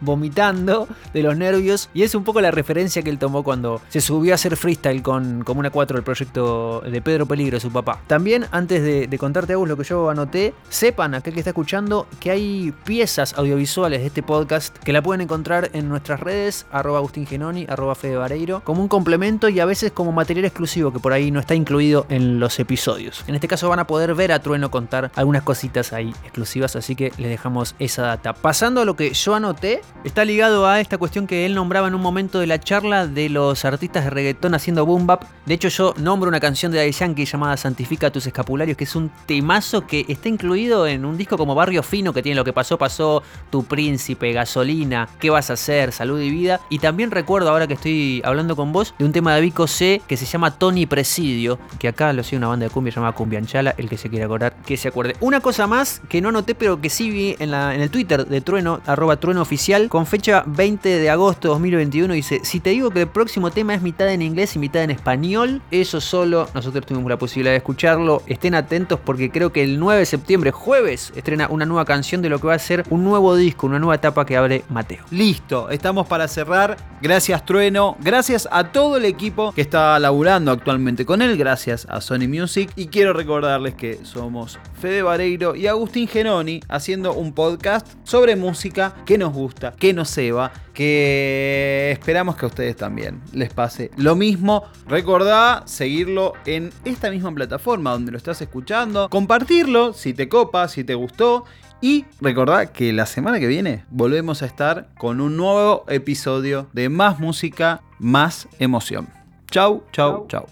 vomitando 0.01 0.89
de 1.13 1.23
los 1.23 1.37
nervios 1.37 1.89
y 1.95 2.03
es 2.03 2.15
un 2.15 2.25
poco 2.25 2.41
la 2.41 2.51
referencia 2.51 3.03
que 3.03 3.11
él 3.11 3.19
tomó 3.19 3.43
cuando 3.43 3.81
se 3.89 4.01
subió 4.01 4.33
a 4.33 4.37
hacer 4.37 4.57
freestyle 4.57 5.03
con 5.03 5.43
Comuna 5.45 5.71
4, 5.71 5.99
el 5.99 6.05
proyecto 6.05 6.81
de 6.81 7.01
Pedro 7.01 7.27
Peligro, 7.27 7.59
su 7.61 7.71
papá. 7.71 8.01
También, 8.07 8.47
antes 8.51 8.83
de, 8.83 9.17
contarte 9.19 9.55
a 9.55 9.57
vos 9.57 9.69
lo 9.69 9.77
que 9.77 9.85
yo 9.85 10.11
anoté, 10.11 10.53
sepan, 10.69 11.15
aquel 11.15 11.33
que 11.33 11.41
está 11.41 11.51
escuchando, 11.51 12.07
que 12.21 12.31
hay 12.31 12.75
piezas 12.85 13.35
audiovisuales 13.39 14.01
de 14.01 14.07
este 14.09 14.23
podcast 14.23 14.77
que 14.79 14.93
la 14.93 15.03
pueden 15.03 15.23
encontrar 15.23 15.71
en 15.73 15.89
nuestras 15.89 16.21
redes, 16.21 16.67
arroba 16.71 16.99
Agustín 16.99 17.27
arroba 17.69 17.95
Fede 17.95 18.17
como 18.65 18.83
un 18.83 18.89
complemento 18.89 19.49
y 19.49 19.61
a 19.61 19.65
veces 19.65 19.93
como 19.93 20.13
material 20.13 20.45
exclusivo 20.45 20.93
que 20.93 20.99
por 20.99 21.13
ahí 21.13 21.31
no 21.31 21.41
está 21.41 21.55
incluido 21.55 22.07
en 22.09 22.41
los 22.41 22.59
episodios. 22.59 23.25
En 23.27 23.35
este 23.35 23.49
caso 23.49 23.69
van 23.69 23.79
a 23.79 23.87
poder 23.87 24.15
ver 24.15 24.33
a 24.33 24.41
Trueno 24.41 24.71
contar 24.71 25.11
algunas 25.15 25.43
cositas 25.43 25.93
ahí 25.93 26.11
exclusivas, 26.23 26.77
así 26.77 26.95
que 26.95 27.13
les 27.17 27.31
dejamos 27.31 27.75
esa 27.79 28.03
data. 28.03 28.33
Pasando 28.35 28.81
a 28.81 28.85
lo 28.85 28.97
que 28.97 29.15
yo 29.17 29.35
anoté, 29.35 29.81
está 30.05 30.25
ligado 30.25 30.67
a 30.67 30.81
esta 30.81 30.99
cuestión 30.99 31.27
que 31.27 31.47
él 31.47 31.55
nombraba 31.55 31.89
en 31.89 31.95
un 31.95 32.01
momento 32.01 32.39
de 32.39 32.47
la 32.47 32.61
charla 32.61 33.07
de 33.07 33.29
los 33.29 33.65
artistas 33.65 34.05
de 34.05 34.11
reggaetón 34.11 34.55
haciendo 34.55 34.87
boom 34.87 35.07
bap. 35.07 35.25
De 35.47 35.55
hecho, 35.55 35.69
yo 35.69 35.95
nombro 35.99 36.29
una 36.29 36.41
canción 36.41 36.73
de 36.73 36.79
Daddy 36.79 36.93
Yankee 36.93 37.25
llamada 37.25 37.57
Santifica 37.57 38.11
tus 38.11 38.27
escapularios, 38.27 38.77
que 38.77 38.85
es 38.85 38.95
un 38.95 39.11
temazo 39.27 39.87
que 39.87 40.05
está 40.09 40.29
incluido 40.29 40.87
en 40.87 41.05
un 41.05 41.17
disco 41.17 41.37
como 41.37 41.55
Barrio 41.55 41.83
Fino, 41.83 42.13
que 42.13 42.23
tiene 42.23 42.37
lo 42.37 42.45
que 42.45 42.53
pasó, 42.53 42.79
pasó, 42.79 43.23
Tu 43.51 43.65
Príncipe, 43.65 44.33
Gasolina, 44.33 45.09
¿Qué 45.19 45.31
vas 45.31 45.51
a 45.51 45.55
hacer? 45.55 45.93
Salud 45.93 46.21
y 46.21 46.31
vida. 46.31 46.61
Y 46.69 46.79
también 46.79 47.11
recuerdo 47.11 47.51
ahora 47.51 47.67
que 47.67 47.75
estoy 47.75 48.23
hablando 48.25 48.57
con 48.57 48.73
vos 48.73 48.95
de 48.99 49.05
un 49.05 49.13
tema 49.13 49.35
de 49.35 49.41
Vico 49.41 49.67
C 49.67 50.03
que 50.07 50.17
se 50.17 50.27
llama 50.27 50.59
Tony 50.59 50.87
Presidio, 50.87 51.59
que 51.79 51.89
acá 51.89 52.13
lo 52.13 52.23
sigue 52.23 52.39
una 52.39 52.49
banda 52.49 52.65
de 52.65 52.71
cumbia 52.71 52.93
llamada 52.93 53.13
Cumbianchala, 53.15 53.75
el 53.79 53.89
que 53.89 53.97
se 53.97 54.11
quiera 54.11 54.27
acordar, 54.27 54.57
que 54.65 54.77
se 54.77 54.89
acuerde. 54.89 55.17
Una 55.21 55.41
cosa 55.41 55.67
más 55.67 56.01
que 56.09 56.21
no 56.21 56.29
anoté, 56.29 56.55
pero 56.55 56.81
que 56.81 56.91
sí 56.91 57.11
vi 57.11 57.37
en, 57.39 57.51
la, 57.51 57.75
en 57.75 57.81
el 57.81 57.91
Twitter 57.91 58.27
de 58.27 58.41
Trueno, 58.41 58.81
arroba 58.87 59.06
Trueno 59.15 59.43
Oficial, 59.43 59.89
con 59.89 60.07
fecha 60.07 60.43
20 60.47 60.89
de 60.89 61.11
agosto 61.11 61.47
de 61.47 61.53
2021, 61.53 62.15
dice, 62.15 62.41
si 62.43 62.59
te 62.59 62.71
digo 62.71 62.91
que 62.91 63.03
el 63.03 63.07
próximo 63.07 63.53
tema 63.53 63.75
es 63.75 63.83
mitad 63.83 64.09
en 64.13 64.23
inglés 64.23 64.57
y 64.57 64.59
mitad 64.59 64.83
en 64.83 64.91
español, 64.91 65.63
eso 65.71 66.01
solo, 66.01 66.49
nosotros 66.53 66.85
tuvimos 66.85 67.09
la 67.09 67.19
posibilidad 67.19 67.53
de 67.53 67.59
escucharlo, 67.59 68.23
estén 68.27 68.57
atentos 68.57 68.99
porque 68.99 69.31
creo 69.31 69.53
que 69.53 69.63
el 69.63 69.79
9 69.79 70.01
de 70.01 70.07
septiembre, 70.07 70.51
jueves, 70.51 71.13
estrena 71.15 71.47
una 71.49 71.67
nueva 71.67 71.85
canción 71.85 72.23
de 72.23 72.29
lo 72.29 72.41
que 72.41 72.49
va 72.49 72.55
a 72.55 72.59
ser 72.59 72.83
un 72.91 73.05
nuevo 73.05 73.37
disco, 73.37 73.69
una 73.69 73.79
nueva 73.79 73.95
etapa 73.95 74.27
que 74.27 74.37
abre 74.37 74.65
Mateo. 74.69 75.05
Listo, 75.11 75.71
estamos 75.71 76.09
para 76.09 76.27
cerrar. 76.27 76.77
Gracias 77.01 77.45
Trueno, 77.45 77.97
gracias 78.01 78.49
a 78.51 78.73
todo 78.73 78.97
el 78.97 79.05
equipo 79.05 79.53
que 79.53 79.61
está 79.61 79.99
laburando 80.01 80.51
actualmente 80.51 81.07
con 81.07 81.23
él, 81.23 81.37
gracias 81.37 81.87
a 81.89 82.01
Sony 82.01 82.27
Music 82.27 82.71
y 82.75 82.87
quiero 82.89 83.13
recordarles 83.13 83.75
que 83.75 84.01
somos 84.03 84.59
Fede 84.81 85.03
Vareiro 85.03 85.55
y 85.55 85.67
Agustín 85.67 86.09
Genoni 86.09 86.61
haciendo 86.69 87.13
un 87.13 87.33
podcast 87.33 87.87
sobre 88.05 88.37
música 88.37 88.86
que 89.05 89.19
nos 89.19 89.33
gusta, 89.33 89.73
que 89.73 89.93
nos 89.93 90.11
ceba, 90.11 90.53
que 90.75 91.91
esperamos 91.93 92.37
que 92.37 92.47
a 92.47 92.49
ustedes 92.49 92.77
también 92.77 93.21
les 93.33 93.53
pase 93.53 93.91
lo 93.97 94.17
mismo. 94.17 94.65
Recordá 94.87 95.63
seguirlo 95.67 96.33
en 96.45 96.73
esta 96.85 97.11
misma 97.11 97.35
plataforma 97.35 97.93
donde 97.93 98.13
lo 98.13 98.19
estás 98.19 98.41
escuchando, 98.43 99.09
compartirlo 99.09 99.93
si 99.93 100.15
te 100.15 100.29
copa, 100.29 100.69
si 100.69 100.85
te 100.85 100.95
gustó 100.95 101.45
y 101.81 102.07
recordá 102.21 102.73
que 102.73 102.93
la 102.93 103.07
semana 103.07 103.39
que 103.39 103.47
viene 103.47 103.85
volvemos 103.91 104.43
a 104.43 104.47
estar 104.47 104.89
con 104.99 105.21
un 105.21 105.37
nuevo 105.37 105.85
episodio 105.89 106.69
de 106.73 106.89
Más 106.89 107.21
Música, 107.21 107.83
Más 107.99 108.49
Emoción. 108.59 109.09
Chau, 109.51 109.85
chau, 109.93 110.27
chau. 110.29 110.47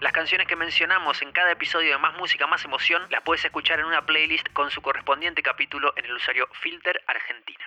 Las 0.00 0.12
canciones 0.12 0.46
que 0.46 0.56
mencionamos 0.56 1.22
en 1.22 1.32
cada 1.32 1.52
episodio 1.52 1.92
de 1.92 1.98
Más 1.98 2.16
Música, 2.18 2.46
Más 2.46 2.64
Emoción 2.64 3.02
las 3.10 3.22
puedes 3.22 3.44
escuchar 3.44 3.80
en 3.80 3.86
una 3.86 4.04
playlist 4.04 4.48
con 4.52 4.70
su 4.70 4.82
correspondiente 4.82 5.42
capítulo 5.42 5.92
en 5.96 6.04
el 6.04 6.14
usuario 6.14 6.46
Filter 6.60 7.02
Argentina. 7.06 7.64